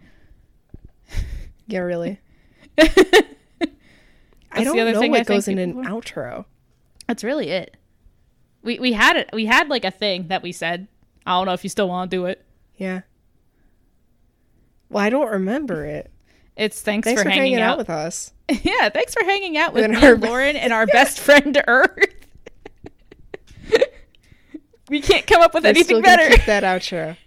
Yeah, 1.68 1.80
really. 1.80 2.20
I 4.54 4.64
don't 4.64 4.76
the 4.76 4.82
other 4.82 4.94
know 4.94 5.08
what 5.08 5.26
goes 5.26 5.48
in 5.48 5.58
an 5.58 5.74
people 5.76 5.92
outro. 6.02 6.46
That's 7.08 7.24
really 7.24 7.50
it. 7.50 7.76
We 8.62 8.80
we 8.80 8.94
had 8.94 9.16
it. 9.18 9.30
We 9.34 9.46
had 9.46 9.68
like 9.70 9.84
a 9.86 9.92
thing 9.92 10.28
that 10.30 10.42
we 10.44 10.52
said. 10.52 10.88
I 11.26 11.32
don't 11.38 11.46
know 11.46 11.54
if 11.54 11.64
you 11.64 11.70
still 11.70 11.88
want 11.88 12.12
to 12.12 12.18
do 12.18 12.26
it. 12.26 12.44
Yeah. 12.78 13.02
Well, 14.90 15.04
I 15.04 15.10
don't 15.10 15.30
remember 15.30 15.86
it. 15.86 16.12
It's 16.56 16.82
thanks, 16.82 17.06
Thanks 17.06 17.24
for, 17.24 17.30
hanging, 17.30 17.56
out 17.56 17.72
out. 17.74 17.78
with 17.80 17.90
us. 17.90 18.32
yeah, 18.50 18.90
thanks 18.90 19.14
for 19.14 19.24
hanging 19.24 19.58
out 19.58 19.74
with 19.74 19.86
And 19.86 19.94
me, 19.94 20.06
our- 20.06 20.14
and 20.14 20.22
Lauren, 20.24 20.56
and 20.56 20.72
our 20.72 20.86
best 20.88 21.20
friend 21.20 21.60
Earth. 21.68 22.14
we 24.90 25.02
can't 25.02 25.26
come 25.26 25.42
up 25.42 25.54
with 25.54 25.64
We're 25.64 25.70
anything 25.70 26.02
better. 26.02 26.30
keep 26.36 26.46
that 26.46 26.64
outro. 26.64 27.18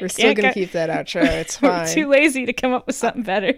We're 0.00 0.08
still 0.08 0.34
gonna 0.34 0.48
go- 0.48 0.54
keep 0.54 0.72
that 0.72 0.88
outro. 0.90 1.24
It's 1.24 1.60
We're 1.60 1.86
too 1.86 2.08
lazy 2.08 2.46
to 2.46 2.52
come 2.52 2.72
up 2.72 2.86
with 2.86 2.96
something 2.96 3.22
better. 3.22 3.54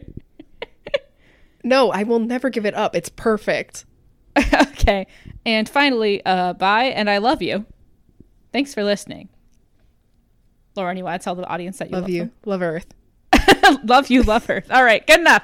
No, 1.68 1.90
I 1.90 2.02
will 2.02 2.18
never 2.18 2.48
give 2.48 2.64
it 2.64 2.74
up. 2.74 2.96
It's 2.96 3.10
perfect. 3.10 3.84
okay. 4.38 5.06
And 5.44 5.68
finally, 5.68 6.22
uh, 6.24 6.54
bye, 6.54 6.84
and 6.84 7.10
I 7.10 7.18
love 7.18 7.42
you. 7.42 7.66
Thanks 8.52 8.72
for 8.72 8.82
listening. 8.82 9.28
Lauren, 10.74 10.96
you 10.96 11.04
want 11.04 11.20
to 11.20 11.24
tell 11.24 11.34
the 11.34 11.46
audience 11.46 11.76
that 11.78 11.90
you 11.90 11.92
love, 11.96 12.04
Love 12.04 12.10
you. 12.10 12.30
Love 12.46 12.62
Earth. 12.62 12.86
love 13.84 14.08
you, 14.08 14.22
love 14.22 14.46
her. 14.46 14.64
All 14.70 14.82
right, 14.82 15.06
good 15.06 15.20
enough. 15.20 15.42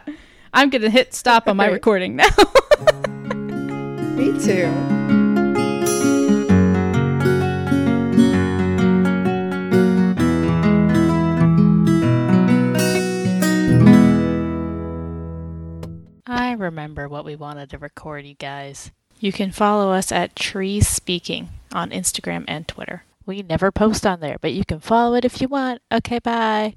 I'm 0.55 0.71
going 0.71 0.81
to 0.83 0.91
hit 0.91 1.13
stop 1.13 1.47
on 1.47 1.59
my 1.59 1.65
Alright. 1.67 1.75
recording 1.75 2.17
now. 2.17 2.29
Me 4.15 4.33
too. 4.43 5.04
Remember 16.61 17.09
what 17.09 17.25
we 17.25 17.37
wanted 17.37 17.71
to 17.71 17.79
record, 17.79 18.25
you 18.25 18.35
guys. 18.35 18.91
You 19.21 19.33
can 19.33 19.53
follow 19.53 19.93
us 19.93 20.11
at 20.11 20.35
Trees 20.35 20.89
Speaking 20.89 21.51
on 21.73 21.91
Instagram 21.91 22.45
and 22.49 22.67
Twitter. 22.67 23.05
We 23.27 23.43
never 23.43 23.71
post 23.71 24.07
on 24.07 24.21
there, 24.21 24.39
but 24.41 24.53
you 24.53 24.65
can 24.65 24.81
follow 24.81 25.15
it 25.15 25.25
if 25.25 25.41
you 25.41 25.49
want. 25.49 25.83
Okay, 25.93 26.19
bye. 26.19 26.73